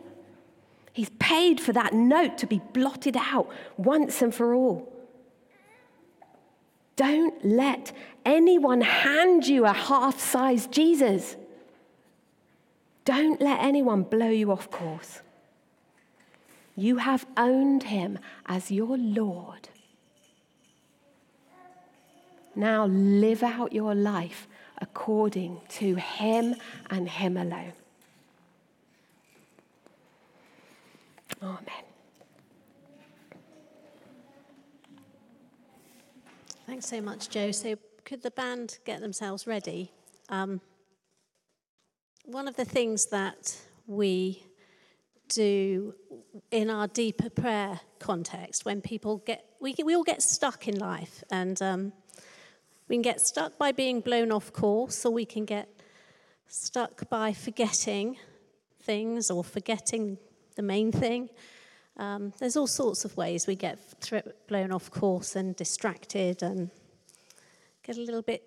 He's 0.93 1.11
paid 1.19 1.61
for 1.61 1.73
that 1.73 1.95
note 1.95 2.39
to 2.39 2.47
be 2.47 2.61
blotted 2.73 3.17
out 3.17 3.51
once 3.77 4.23
and 4.23 4.33
for 4.33 4.55
all. 4.55 4.89
Don't 6.95 7.45
let 7.45 7.93
anyone 8.25 8.83
hand 8.83 9.49
you 9.49 9.65
a 9.65 9.73
half 9.73 10.21
sized 10.21 10.71
Jesus. 10.71 11.35
Don't 13.05 13.41
let 13.41 13.59
anyone 13.65 14.05
blow 14.05 14.31
you 14.31 14.53
off 14.53 14.71
course. 14.71 15.23
You 16.77 16.99
have 16.99 17.27
owned 17.37 17.83
him 17.83 18.21
as 18.47 18.71
your 18.71 18.97
Lord. 18.97 19.69
Now 22.55 22.87
live 22.87 23.43
out 23.43 23.73
your 23.73 23.95
life 23.95 24.47
according 24.79 25.61
to 25.69 25.95
him 25.95 26.57
and 26.91 27.09
him 27.09 27.37
alone. 27.37 27.73
Amen. 31.43 31.85
Thanks 36.67 36.87
so 36.87 37.01
much, 37.01 37.29
Joe. 37.29 37.51
So, 37.51 37.77
could 38.05 38.23
the 38.23 38.31
band 38.31 38.79
get 38.85 39.01
themselves 39.01 39.47
ready? 39.47 39.93
Um, 40.29 40.61
one 42.25 42.47
of 42.47 42.57
the 42.57 42.65
things 42.65 43.07
that 43.07 43.57
we 43.87 44.45
do 45.29 45.95
in 46.51 46.71
our 46.71 46.87
deeper 46.87 47.31
prayer 47.31 47.81
context 47.99 48.65
when 48.65 48.81
people 48.81 49.19
get, 49.19 49.45
we, 49.61 49.75
we 49.85 49.97
all 49.97 50.05
get 50.05 50.23
stuck 50.23 50.69
in 50.69 50.79
life, 50.79 51.25
and 51.31 51.61
um, 51.61 51.93
we 52.93 52.97
can 52.97 53.01
get 53.01 53.23
stuck 53.23 53.57
by 53.57 53.73
being 53.73 54.03
blown 54.03 54.31
off 54.31 54.53
course, 54.53 55.07
or 55.07 55.15
we 55.15 55.25
can 55.25 55.47
get 55.47 55.67
stuck 56.47 57.09
by 57.09 57.33
forgetting 57.33 58.19
things 58.83 59.31
or 59.31 59.43
forgetting 59.43 60.19
the 60.57 60.63
main 60.63 60.93
thing. 60.93 61.31
Um, 61.97 62.35
there's 62.39 62.55
all 62.55 62.67
sorts 62.67 63.07
of 63.07 63.17
ways 63.17 63.47
we 63.47 63.57
get 63.57 63.79
blown 64.47 64.73
off 64.73 64.91
course 64.91 65.37
and 65.37 65.57
distracted 65.57 66.43
and 66.43 66.69
get 67.83 67.97
a 67.97 68.01
little 68.03 68.21
bit 68.21 68.43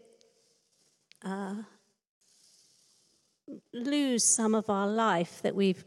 uh, 1.23 1.55
lose 3.73 4.23
some 4.23 4.53
of 4.53 4.69
our 4.69 4.87
life 4.87 5.41
that 5.41 5.55
we've 5.55 5.83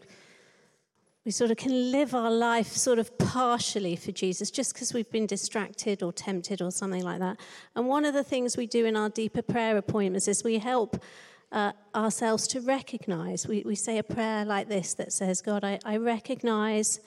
we 1.28 1.32
sort 1.32 1.50
of 1.50 1.58
can 1.58 1.92
live 1.92 2.14
our 2.14 2.30
life 2.30 2.68
sort 2.68 2.98
of 2.98 3.18
partially 3.18 3.94
for 3.96 4.12
Jesus 4.12 4.50
just 4.50 4.72
because 4.72 4.94
we've 4.94 5.10
been 5.10 5.26
distracted 5.26 6.02
or 6.02 6.10
tempted 6.10 6.62
or 6.62 6.70
something 6.70 7.04
like 7.04 7.18
that. 7.18 7.38
And 7.76 7.86
one 7.86 8.06
of 8.06 8.14
the 8.14 8.24
things 8.24 8.56
we 8.56 8.66
do 8.66 8.86
in 8.86 8.96
our 8.96 9.10
deeper 9.10 9.42
prayer 9.42 9.76
appointments 9.76 10.26
is 10.26 10.42
we 10.42 10.56
help 10.56 11.02
uh, 11.52 11.72
ourselves 11.94 12.48
to 12.48 12.62
recognize. 12.62 13.46
We, 13.46 13.62
we 13.66 13.74
say 13.74 13.98
a 13.98 14.02
prayer 14.02 14.46
like 14.46 14.70
this 14.70 14.94
that 14.94 15.12
says, 15.12 15.42
God, 15.42 15.64
I, 15.64 15.78
I 15.84 15.98
recognize 15.98 17.00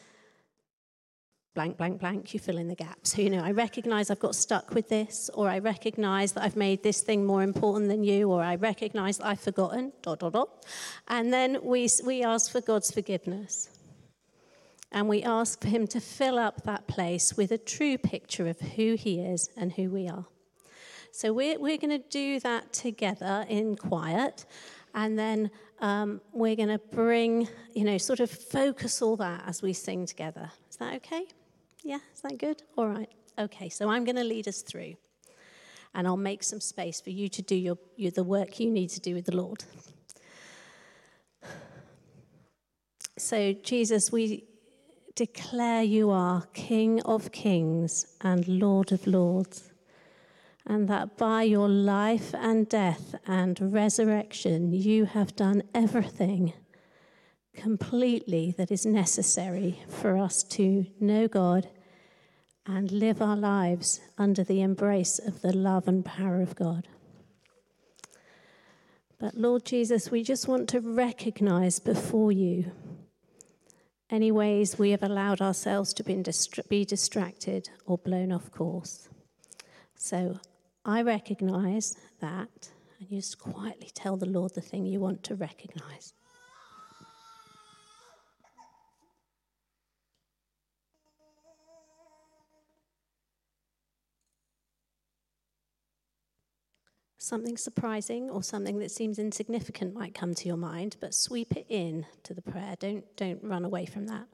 blank, 1.55 1.77
blank, 1.77 1.99
blank, 1.99 2.31
you 2.35 2.39
fill 2.39 2.59
in 2.59 2.67
the 2.67 2.75
gaps. 2.75 3.13
So, 3.13 3.23
you 3.23 3.31
know, 3.31 3.43
I 3.43 3.49
recognize 3.49 4.11
I've 4.11 4.19
got 4.19 4.35
stuck 4.35 4.75
with 4.75 4.87
this, 4.87 5.31
or 5.33 5.49
I 5.49 5.57
recognize 5.57 6.33
that 6.33 6.43
I've 6.43 6.55
made 6.55 6.83
this 6.83 7.01
thing 7.01 7.25
more 7.25 7.41
important 7.41 7.89
than 7.89 8.03
you, 8.03 8.29
or 8.29 8.43
I 8.43 8.53
recognize 8.53 9.19
I've 9.19 9.39
forgotten, 9.39 9.93
dot, 10.03 10.19
dot, 10.19 10.33
dot. 10.33 10.63
And 11.07 11.33
then 11.33 11.57
we, 11.63 11.89
we 12.05 12.21
ask 12.21 12.51
for 12.51 12.61
God's 12.61 12.91
forgiveness. 12.91 13.67
And 14.91 15.07
we 15.07 15.23
ask 15.23 15.61
for 15.61 15.67
Him 15.67 15.87
to 15.87 15.99
fill 15.99 16.37
up 16.37 16.63
that 16.63 16.87
place 16.87 17.35
with 17.37 17.51
a 17.51 17.57
true 17.57 17.97
picture 17.97 18.47
of 18.47 18.59
who 18.59 18.95
He 18.95 19.19
is 19.19 19.49
and 19.55 19.71
who 19.73 19.89
we 19.89 20.07
are. 20.07 20.25
So 21.11 21.33
we're, 21.33 21.59
we're 21.59 21.77
going 21.77 22.01
to 22.01 22.09
do 22.09 22.39
that 22.41 22.71
together 22.73 23.45
in 23.49 23.75
quiet. 23.75 24.45
And 24.93 25.17
then 25.17 25.51
um, 25.79 26.21
we're 26.33 26.55
going 26.55 26.69
to 26.69 26.77
bring, 26.77 27.47
you 27.73 27.83
know, 27.83 27.97
sort 27.97 28.19
of 28.19 28.29
focus 28.29 29.01
all 29.01 29.17
that 29.17 29.43
as 29.47 29.61
we 29.61 29.73
sing 29.73 30.05
together. 30.05 30.51
Is 30.69 30.77
that 30.77 30.95
okay? 30.95 31.25
Yeah, 31.83 31.99
is 32.13 32.21
that 32.21 32.37
good? 32.37 32.63
All 32.77 32.87
right. 32.87 33.09
Okay, 33.37 33.69
so 33.69 33.89
I'm 33.89 34.03
going 34.03 34.17
to 34.17 34.23
lead 34.23 34.47
us 34.47 34.61
through. 34.61 34.95
And 35.93 36.07
I'll 36.07 36.17
make 36.17 36.43
some 36.43 36.61
space 36.61 37.01
for 37.01 37.09
you 37.09 37.27
to 37.29 37.41
do 37.41 37.55
your, 37.55 37.77
your, 37.97 38.11
the 38.11 38.23
work 38.23 38.59
you 38.59 38.69
need 38.69 38.89
to 38.91 39.01
do 39.01 39.13
with 39.13 39.25
the 39.25 39.35
Lord. 39.35 39.63
So, 43.17 43.53
Jesus, 43.53 44.11
we 44.11 44.45
declare 45.15 45.83
you 45.83 46.09
are 46.09 46.47
King 46.53 47.01
of 47.03 47.31
kings 47.31 48.05
and 48.21 48.47
Lord 48.47 48.91
of 48.91 49.07
lords 49.07 49.71
and 50.65 50.87
that 50.87 51.17
by 51.17 51.43
your 51.43 51.67
life 51.67 52.33
and 52.35 52.67
death 52.69 53.15
and 53.25 53.73
resurrection, 53.73 54.71
you 54.73 55.05
have 55.05 55.35
done 55.35 55.63
everything 55.73 56.53
completely 57.53 58.53
that 58.57 58.71
is 58.71 58.85
necessary 58.85 59.79
for 59.87 60.17
us 60.17 60.43
to 60.43 60.85
know 60.99 61.27
God 61.27 61.67
and 62.65 62.91
live 62.91 63.21
our 63.21 63.35
lives 63.35 63.99
under 64.17 64.43
the 64.43 64.61
embrace 64.61 65.19
of 65.19 65.41
the 65.41 65.51
love 65.51 65.87
and 65.87 66.05
power 66.05 66.41
of 66.41 66.55
God. 66.55 66.87
But 69.19 69.35
Lord 69.35 69.65
Jesus, 69.65 70.09
we 70.09 70.23
just 70.23 70.47
want 70.47 70.69
to 70.69 70.79
recognize 70.79 71.79
before 71.79 72.31
you 72.31 72.71
any 74.11 74.31
ways 74.31 74.77
we 74.77 74.91
have 74.91 75.01
allowed 75.03 75.41
ourselves 75.41 75.93
to 75.93 76.03
be 76.03 76.85
distracted 76.85 77.69
or 77.85 77.97
blown 77.97 78.31
off 78.31 78.51
course. 78.51 79.07
So 79.95 80.37
I 80.83 81.01
recognize 81.01 81.95
that, 82.19 82.69
and 82.99 83.09
you 83.09 83.19
just 83.19 83.39
quietly 83.39 83.89
tell 83.93 84.17
the 84.17 84.25
Lord 84.25 84.53
the 84.53 84.61
thing 84.61 84.85
you 84.85 84.99
want 84.99 85.23
to 85.23 85.35
recognize. 85.35 86.13
Something 97.23 97.55
surprising 97.55 98.31
or 98.31 98.41
something 98.41 98.79
that 98.79 98.89
seems 98.89 99.19
insignificant 99.19 99.93
might 99.93 100.15
come 100.15 100.33
to 100.33 100.47
your 100.47 100.57
mind, 100.57 100.97
but 100.99 101.13
sweep 101.13 101.55
it 101.55 101.67
in 101.69 102.07
to 102.23 102.33
the 102.33 102.41
prayer. 102.41 102.73
Don't, 102.79 103.05
don't 103.15 103.43
run 103.43 103.63
away 103.63 103.85
from 103.85 104.07
that. 104.07 104.25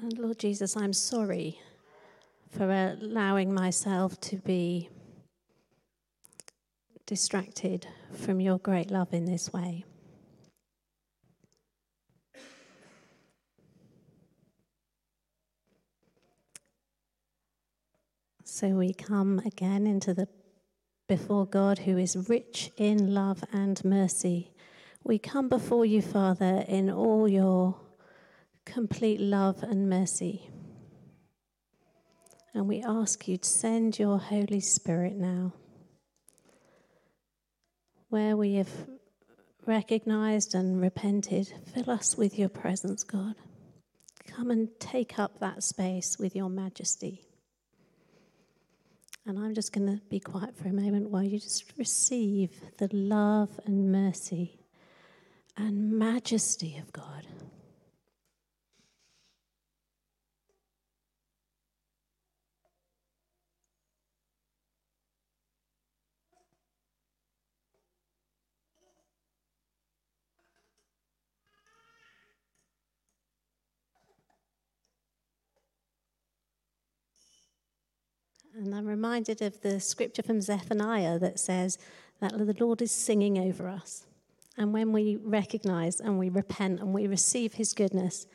And 0.00 0.16
Lord 0.18 0.38
Jesus, 0.38 0.76
I'm 0.76 0.92
sorry 0.92 1.58
for 2.56 2.70
allowing 2.70 3.52
myself 3.52 4.20
to 4.20 4.36
be 4.36 4.88
distracted 7.12 7.86
from 8.10 8.40
your 8.40 8.56
great 8.56 8.90
love 8.90 9.12
in 9.12 9.26
this 9.26 9.52
way. 9.52 9.84
So 18.44 18.68
we 18.68 18.94
come 18.94 19.42
again 19.44 19.86
into 19.86 20.14
the 20.14 20.26
before 21.06 21.44
God 21.44 21.80
who 21.80 21.98
is 21.98 22.30
rich 22.30 22.70
in 22.78 23.12
love 23.12 23.44
and 23.52 23.84
mercy. 23.84 24.50
We 25.04 25.18
come 25.18 25.50
before 25.50 25.84
you, 25.84 26.00
Father, 26.00 26.64
in 26.66 26.88
all 26.88 27.28
your 27.28 27.78
complete 28.64 29.20
love 29.20 29.62
and 29.62 29.90
mercy. 29.90 30.48
And 32.54 32.66
we 32.66 32.82
ask 32.82 33.28
you 33.28 33.36
to 33.36 33.46
send 33.46 33.98
your 33.98 34.18
Holy 34.18 34.60
Spirit 34.60 35.16
now. 35.16 35.52
Where 38.12 38.36
we 38.36 38.56
have 38.56 38.68
recognized 39.64 40.54
and 40.54 40.82
repented, 40.82 41.50
fill 41.72 41.88
us 41.88 42.14
with 42.14 42.38
your 42.38 42.50
presence, 42.50 43.04
God. 43.04 43.36
Come 44.26 44.50
and 44.50 44.68
take 44.78 45.18
up 45.18 45.40
that 45.40 45.62
space 45.62 46.18
with 46.18 46.36
your 46.36 46.50
majesty. 46.50 47.24
And 49.24 49.38
I'm 49.38 49.54
just 49.54 49.72
going 49.72 49.86
to 49.86 50.02
be 50.10 50.20
quiet 50.20 50.54
for 50.54 50.68
a 50.68 50.74
moment 50.74 51.08
while 51.08 51.22
you 51.22 51.38
just 51.38 51.72
receive 51.78 52.50
the 52.76 52.90
love 52.92 53.58
and 53.64 53.90
mercy 53.90 54.60
and 55.56 55.90
majesty 55.92 56.76
of 56.76 56.92
God. 56.92 57.26
And 78.54 78.74
I'm 78.74 78.86
reminded 78.86 79.40
of 79.40 79.62
the 79.62 79.80
scripture 79.80 80.22
from 80.22 80.42
Zephaniah 80.42 81.18
that 81.20 81.40
says 81.40 81.78
that 82.20 82.32
the 82.36 82.54
Lord 82.60 82.82
is 82.82 82.90
singing 82.90 83.38
over 83.38 83.66
us. 83.66 84.04
And 84.58 84.74
when 84.74 84.92
we 84.92 85.16
recognize 85.16 86.00
and 86.00 86.18
we 86.18 86.28
repent 86.28 86.80
and 86.80 86.92
we 86.92 87.06
receive 87.06 87.54
his 87.54 87.72
goodness, 87.72 88.26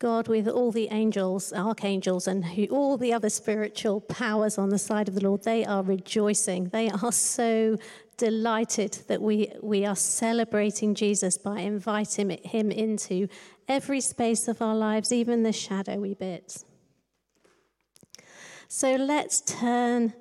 God, 0.00 0.26
with 0.26 0.48
all 0.48 0.72
the 0.72 0.88
angels, 0.90 1.52
archangels, 1.52 2.26
and 2.26 2.44
who, 2.44 2.66
all 2.66 2.96
the 2.96 3.12
other 3.12 3.30
spiritual 3.30 4.00
powers 4.00 4.58
on 4.58 4.70
the 4.70 4.78
side 4.78 5.08
of 5.08 5.14
the 5.14 5.22
Lord, 5.22 5.44
they 5.44 5.64
are 5.64 5.84
rejoicing. 5.84 6.70
They 6.70 6.90
are 6.90 7.12
so 7.12 7.78
delighted 8.16 8.98
that 9.06 9.22
we, 9.22 9.52
we 9.62 9.86
are 9.86 9.94
celebrating 9.94 10.96
Jesus 10.96 11.38
by 11.38 11.60
inviting 11.60 12.30
him 12.42 12.72
into 12.72 13.28
every 13.68 14.00
space 14.00 14.48
of 14.48 14.60
our 14.60 14.74
lives, 14.74 15.12
even 15.12 15.44
the 15.44 15.52
shadowy 15.52 16.14
bits. 16.14 16.64
So 18.68 18.96
let's 18.96 19.40
turn 19.40 20.14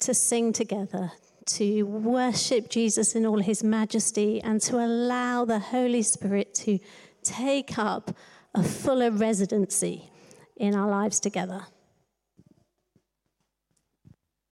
to 0.00 0.14
sing 0.14 0.52
together, 0.52 1.12
to 1.46 1.82
worship 1.84 2.68
Jesus 2.68 3.14
in 3.14 3.24
all 3.24 3.38
his 3.38 3.62
majesty, 3.62 4.40
and 4.42 4.60
to 4.62 4.76
allow 4.76 5.44
the 5.44 5.58
Holy 5.58 6.02
Spirit 6.02 6.54
to 6.54 6.78
take 7.22 7.78
up 7.78 8.16
a 8.54 8.62
fuller 8.62 9.10
residency 9.10 10.10
in 10.56 10.74
our 10.74 10.88
lives 10.88 11.18
together. 11.20 11.66